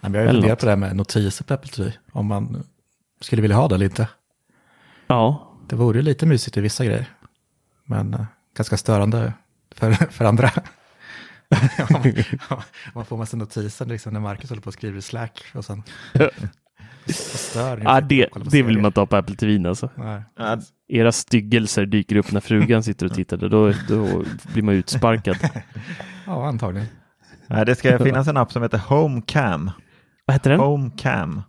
[0.00, 1.92] Nej, men jag har ju funderat på det här med notiser på Apple TV.
[2.12, 2.62] Om man
[3.20, 4.08] skulle vilja ha det eller inte.
[5.06, 7.17] ja, Det vore ju lite mysigt i vissa grejer.
[7.88, 8.24] Men eh,
[8.56, 9.32] ganska störande
[9.70, 10.50] för, för andra.
[12.94, 15.82] man, får massa notiser liksom, när Marcus håller på och skriver i Slack och sen
[17.06, 17.82] och stör.
[17.86, 19.90] ah, det, det vill man ta på Apple TV alltså.
[19.96, 20.22] Nej.
[20.88, 25.36] Era styggelser dyker upp när frugan sitter och tittar, då, då blir man utsparkad.
[26.26, 26.88] Ja, antagligen.
[27.46, 29.70] Nej, det ska finnas en app som heter HomeCam.
[30.26, 30.60] Vad heter den?
[30.60, 31.42] HomeCam.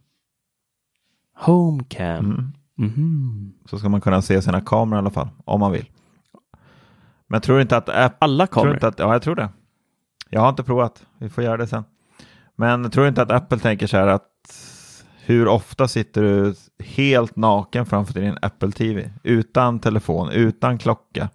[1.40, 2.26] Homecam.
[2.26, 2.54] Mm.
[2.78, 3.54] Mhm.
[3.66, 5.90] Så ska man kunna se sina kameror i alla fall, om man vill.
[7.32, 8.18] Men tror inte att Apple...
[8.20, 8.74] Alla Tror kameror?
[8.74, 9.50] inte att, ja, jag tror det.
[10.30, 11.06] Jag har inte provat.
[11.18, 11.84] Vi får göra det sen.
[12.56, 14.26] Men tror inte att Apple tänker så här att
[15.26, 16.56] hur ofta sitter du
[16.86, 19.10] helt naken framför din Apple TV?
[19.24, 21.30] Utan telefon, utan klocka.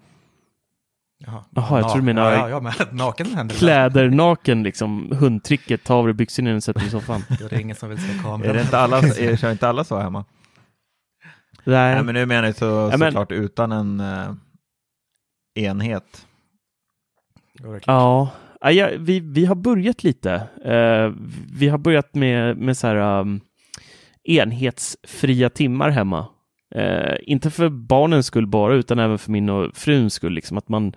[1.19, 3.59] Jaha, Jaha, jag tror du menar- Ja, ja, ja men naken händer det.
[3.59, 7.25] Kläder naken liksom, hundtricket, ta av dig byxorna innan du sätter dig i soffan.
[7.39, 8.43] Då är det ingen som vill se kameran.
[8.51, 10.25] Är det inte alla, är det, kör inte alla så hemma?
[11.65, 14.33] Nej, Nej, men nu menar jag så, såklart utan en eh,
[15.55, 16.27] enhet.
[17.63, 18.31] Ja,
[18.61, 20.33] ja ja, vi, vi har börjat lite.
[20.65, 21.13] Eh,
[21.59, 23.41] vi har börjat med, med så här, um,
[24.25, 26.27] enhetsfria timmar hemma.
[26.75, 30.33] Eh, inte för barnens skull bara, utan även för min och fruns skull.
[30.33, 30.93] Liksom, att man,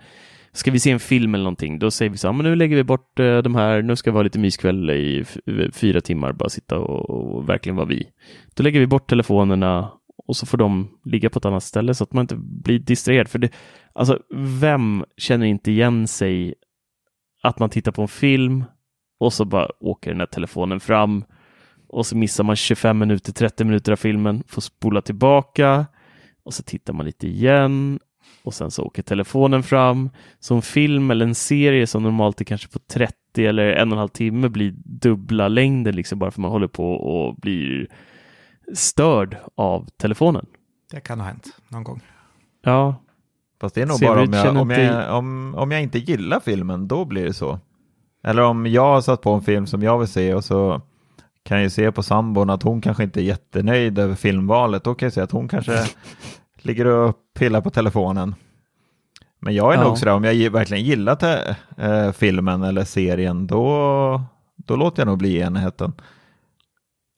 [0.52, 2.76] ska vi se en film eller någonting, då säger vi så här, men nu lägger
[2.76, 5.24] vi bort eh, de här, nu ska vi ha lite myskväll i
[5.72, 8.06] fyra timmar, bara sitta och, och verkligen vara vi.
[8.54, 9.90] Då lägger vi bort telefonerna
[10.26, 13.28] och så får de ligga på ett annat ställe så att man inte blir distraherad.
[13.28, 13.50] För det,
[13.98, 14.22] alltså,
[14.60, 16.54] vem känner inte igen sig
[17.42, 18.64] att man tittar på en film
[19.20, 21.24] och så bara åker den här telefonen fram
[21.88, 25.86] och så missar man 25 minuter, 30 minuter av filmen, får spola tillbaka
[26.42, 27.98] och så tittar man lite igen
[28.42, 30.10] och sen så åker telefonen fram.
[30.40, 33.14] Så en film eller en serie som normalt är kanske på 30
[33.46, 36.92] eller en och en halv timme blir dubbla längden liksom bara för man håller på
[36.92, 37.88] och blir
[38.74, 40.46] störd av telefonen.
[40.90, 42.00] Det kan ha hänt någon gång.
[42.62, 42.94] Ja.
[43.60, 46.88] Fast det är nog bara om jag, om, jag, om, om jag inte gillar filmen,
[46.88, 47.58] då blir det så.
[48.24, 50.80] Eller om jag har satt på en film som jag vill se och så
[51.42, 54.84] kan jag ju se på sambon att hon kanske inte är jättenöjd över filmvalet.
[54.84, 55.86] Då kan jag säga att hon kanske
[56.62, 58.34] ligger och pillar på telefonen.
[59.40, 59.84] Men jag är ja.
[59.84, 61.18] nog sådär, om jag verkligen gillar
[61.76, 64.22] äh, filmen eller serien, då,
[64.56, 65.92] då låter jag nog bli enheten.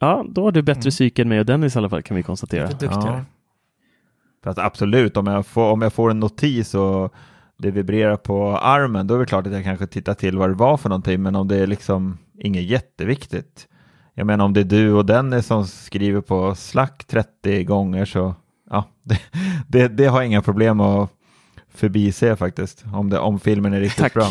[0.01, 0.91] Ja, då har du bättre mm.
[0.91, 2.67] psyke än mig och Dennis i alla fall kan vi konstatera.
[2.67, 3.17] Lite duktigare.
[3.17, 3.40] Ja.
[4.45, 7.15] Absolut, om jag, får, om jag får en notis och
[7.59, 10.55] det vibrerar på armen, då är det klart att jag kanske tittar till vad det
[10.55, 13.69] var för någonting, men om det är liksom inget jätteviktigt.
[14.15, 18.35] Jag menar om det är du och Dennis som skriver på Slack 30 gånger så
[18.71, 19.21] ja, det,
[19.69, 21.11] det, det har jag inga problem att
[21.69, 24.15] förbise faktiskt, om, det, om filmen är riktigt Tack.
[24.15, 24.27] bra.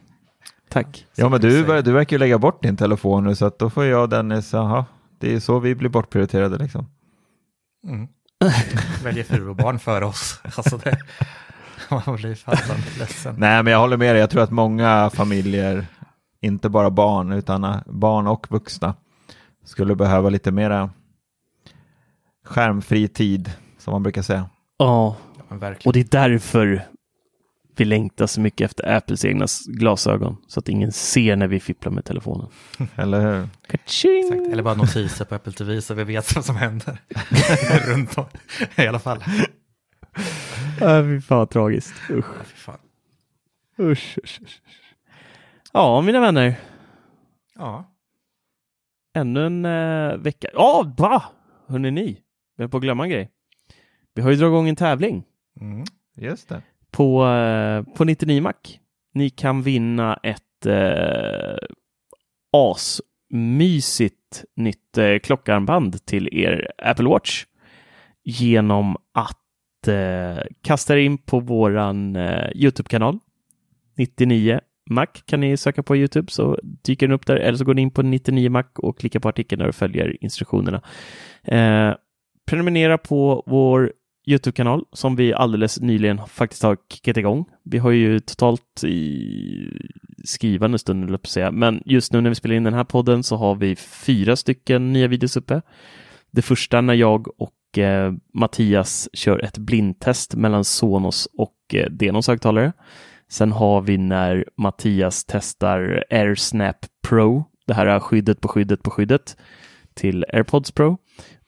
[0.68, 1.06] Tack.
[1.16, 3.84] Ja, men du, du verkar ju lägga bort din telefon nu, så att då får
[3.84, 4.84] jag och Dennis, jaha,
[5.18, 6.86] det är så vi blir bortprioriterade liksom.
[7.86, 8.08] Mm.
[9.04, 10.40] Väljer fru och barn för oss.
[10.56, 10.98] Alltså det,
[12.06, 12.56] man blir fan
[12.98, 13.34] ledsen.
[13.38, 14.20] Nej, men jag håller med dig.
[14.20, 15.86] Jag tror att många familjer,
[16.40, 18.94] inte bara barn, utan barn och vuxna,
[19.64, 20.90] skulle behöva lite mera
[22.44, 24.50] skärmfri tid, som man brukar säga.
[24.78, 25.16] Ja,
[25.84, 26.86] och det är därför
[27.80, 31.92] vi längtar så mycket efter Apples egna glasögon så att ingen ser när vi fipplar
[31.92, 32.48] med telefonen.
[32.96, 33.48] Eller hur?
[33.68, 34.52] Exakt.
[34.52, 36.98] Eller bara notiser på Apple TV så vi vet vad som händer
[37.92, 38.24] runt om.
[38.76, 39.24] I alla fall.
[40.80, 41.94] Äh, fy fan vad tragiskt.
[42.10, 42.26] Usch.
[42.38, 42.78] Ja, fan.
[43.78, 44.60] Usch, usch, usch.
[45.72, 46.54] Ja, mina vänner.
[47.54, 47.94] Ja.
[49.14, 50.48] Ännu en äh, vecka.
[50.52, 51.22] Ja, oh, va?
[51.66, 52.20] Hörrni ni?
[52.56, 53.30] Vi är på att glömma en grej.
[54.14, 55.24] Vi har ju dragit igång en tävling.
[55.60, 55.84] Mm,
[56.16, 56.62] just det.
[56.90, 58.54] På, eh, på 99 Mac.
[59.14, 61.58] Ni kan vinna ett eh,
[62.52, 67.44] asmysigt nytt eh, klockarmband till er Apple Watch
[68.24, 73.18] genom att eh, kasta er in på våran eh, Youtube-kanal
[73.96, 74.60] 99
[74.90, 77.82] Mac kan ni söka på Youtube så dyker den upp där eller så går ni
[77.82, 80.82] in på 99 Mac och klickar på artikeln där och följer instruktionerna.
[81.44, 81.94] Eh,
[82.46, 83.92] prenumerera på vår
[84.26, 87.44] Youtube-kanal som vi alldeles nyligen faktiskt har kickat igång.
[87.64, 89.80] Vi har ju totalt i
[90.24, 93.36] skrivande stund, på säga, men just nu när vi spelar in den här podden så
[93.36, 95.62] har vi fyra stycken nya videos uppe.
[96.30, 102.28] Det första när jag och eh, Mattias kör ett blindtest mellan Sonos och eh, Denos
[102.28, 102.72] högtalare.
[103.28, 106.76] Sen har vi när Mattias testar AirSnap
[107.08, 109.36] Pro, det här är skyddet på skyddet på skyddet
[109.94, 110.98] till AirPods Pro.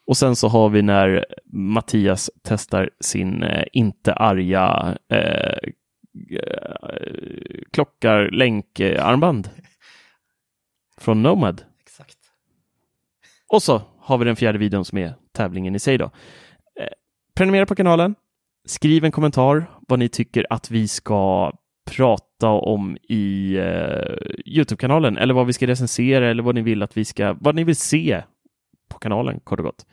[0.06, 5.70] Och sen så har vi när Mattias testar sin eh, inte arga eh,
[7.72, 9.50] klockar länkarmband
[11.00, 11.62] från Nomad.
[11.80, 12.18] Exakt.
[13.48, 16.04] Och så har vi den fjärde videon som är tävlingen i sig då.
[16.80, 16.88] Eh,
[17.34, 18.14] prenumerera på kanalen.
[18.64, 21.52] Skriv en kommentar vad ni tycker att vi ska
[21.90, 26.96] prata om i uh, Youtube-kanalen eller vad vi ska recensera eller vad ni vill att
[26.96, 28.22] vi ska, vad ni vill se
[28.92, 29.86] på kanalen kort och gott.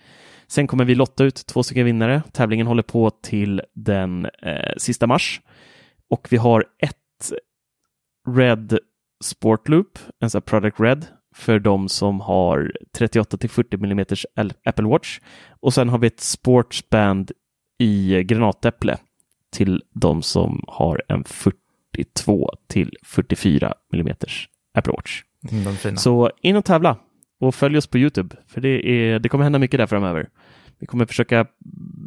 [0.47, 2.22] Sen kommer vi lotta ut två stycken vinnare.
[2.32, 5.41] Tävlingen håller på till den eh, sista mars
[6.10, 7.32] och vi har ett
[8.38, 8.80] Red
[9.24, 14.06] Sportloop, en sån Product Red för de som har 38 till 40 mm
[14.66, 15.20] Apple Watch
[15.60, 17.32] och sen har vi ett Sportsband
[17.80, 18.97] i granatäpple
[19.52, 24.16] till de som har en 42 till 44 mm
[24.74, 25.24] Apple Watch.
[25.52, 26.97] Mm, Så in och tävla
[27.39, 30.29] och följ oss på Youtube, för det, är, det kommer hända mycket där framöver.
[30.79, 31.45] Vi kommer försöka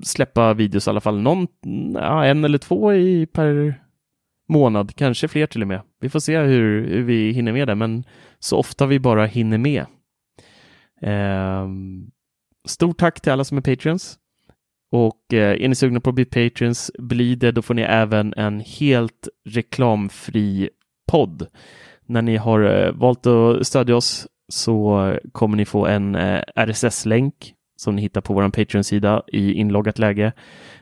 [0.02, 1.46] släppa videos i alla fall någon,
[1.94, 3.74] ja, en eller två i per
[4.48, 5.80] månad, kanske fler till och med.
[6.00, 8.04] Vi får se hur, hur vi hinner med det, men
[8.38, 9.86] så ofta vi bara hinner med.
[11.00, 11.68] Eh,
[12.64, 14.18] stort tack till alla som är Patreons.
[14.92, 18.34] Och eh, är ni sugna på att bli Patreons, bli det, då får ni även
[18.36, 20.70] en helt reklamfri
[21.10, 21.46] podd.
[22.06, 27.54] När ni har eh, valt att stödja oss så kommer ni få en eh, RSS-länk
[27.76, 30.32] som ni hittar på vår Patreon-sida i inloggat läge.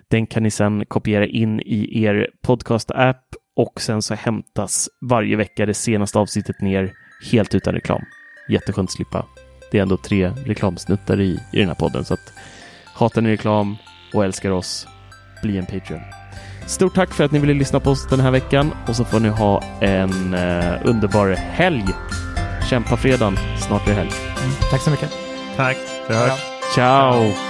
[0.08, 5.66] Den kan ni sedan kopiera in i er podcast-app och sen så hämtas varje vecka
[5.66, 6.92] det senaste avsnittet ner
[7.32, 8.02] helt utan reklam.
[8.48, 9.26] Jätteskönt att slippa.
[9.70, 12.32] Det är ändå tre reklamsnuttar i, i den här podden så att
[12.94, 13.76] Hatar ni reklam
[14.14, 14.86] och älskar oss?
[15.42, 16.00] Bli en Patreon.
[16.66, 19.20] Stort tack för att ni ville lyssna på oss den här veckan och så får
[19.20, 21.84] ni ha en eh, underbar helg.
[22.70, 24.10] Kämpa fredagen, snart är det helg.
[24.42, 25.10] Mm, tack så mycket.
[25.56, 26.40] Tack, hörs.
[26.74, 27.49] Ciao!